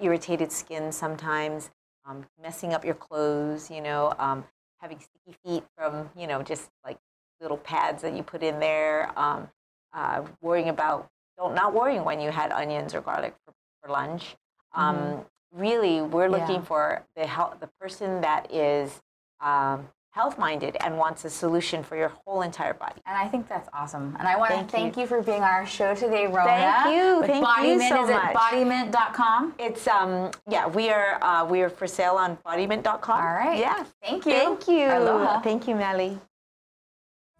irritated 0.00 0.52
skin 0.52 0.92
sometimes, 0.92 1.70
um, 2.06 2.24
messing 2.40 2.72
up 2.72 2.84
your 2.84 2.94
clothes, 2.94 3.70
you 3.70 3.80
know, 3.80 4.12
um, 4.18 4.44
having 4.78 4.98
sticky 4.98 5.36
feet 5.44 5.64
from, 5.76 6.10
you 6.16 6.26
know, 6.26 6.42
just 6.42 6.70
like 6.84 6.98
little 7.40 7.56
pads 7.58 8.02
that 8.02 8.14
you 8.14 8.22
put 8.22 8.42
in 8.42 8.60
there, 8.60 9.10
um, 9.18 9.48
uh, 9.92 10.22
worrying 10.40 10.68
about, 10.68 11.08
don't, 11.38 11.54
not 11.54 11.72
worrying 11.74 12.04
when 12.04 12.20
you 12.20 12.30
had 12.30 12.52
onions 12.52 12.94
or 12.94 13.00
garlic 13.00 13.34
for, 13.44 13.52
for 13.82 13.90
lunch. 13.92 14.36
Um, 14.74 15.24
Really, 15.52 16.00
we're 16.00 16.28
looking 16.28 16.56
Yeah. 16.62 16.62
for 16.62 17.02
the, 17.16 17.26
hel- 17.26 17.56
the 17.58 17.66
person 17.80 18.20
that 18.20 18.52
is 18.52 19.02
um, 19.40 19.88
health 20.12 20.38
minded 20.38 20.76
and 20.78 20.96
wants 20.96 21.24
a 21.24 21.30
solution 21.30 21.82
for 21.82 21.96
your 21.96 22.10
whole 22.24 22.42
entire 22.42 22.72
body. 22.72 23.00
And 23.04 23.16
I 23.18 23.26
think 23.26 23.48
that's 23.48 23.68
awesome. 23.72 24.14
And 24.20 24.28
I 24.28 24.36
want 24.36 24.52
Thank 24.52 24.66
to 24.68 24.76
thank 24.76 24.94
you. 24.96 25.02
you. 25.02 25.06
for 25.08 25.22
being 25.22 25.38
on 25.42 25.48
our 25.50 25.66
show 25.66 25.92
today, 25.96 26.28
Rona. 26.28 26.44
Thank 26.44 26.94
you. 26.94 27.20
Thank 27.26 27.66
you 27.66 27.88
so 27.88 28.04
Is 28.04 28.10
it 28.10 28.12
much. 28.12 28.36
bodymint.com? 28.36 29.54
It's 29.58 29.88
um 29.88 30.30
yeah 30.48 30.68
we 30.68 30.88
are 30.90 31.18
uh, 31.20 31.44
we 31.44 31.62
are 31.62 31.68
for 31.68 31.88
sale 31.88 32.14
on 32.14 32.36
bodymint.com. 32.46 33.20
All 33.20 33.32
right. 33.34 33.58
Yeah. 33.58 33.84
Thank 34.04 34.26
you. 34.26 34.32
Thank 34.32 34.68
you. 34.68 34.86
Aloha. 34.86 35.40
Thank 35.40 35.66
you, 35.66 35.74
Meli. 35.74 36.16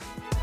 Thank 0.01 0.35
you 0.35 0.40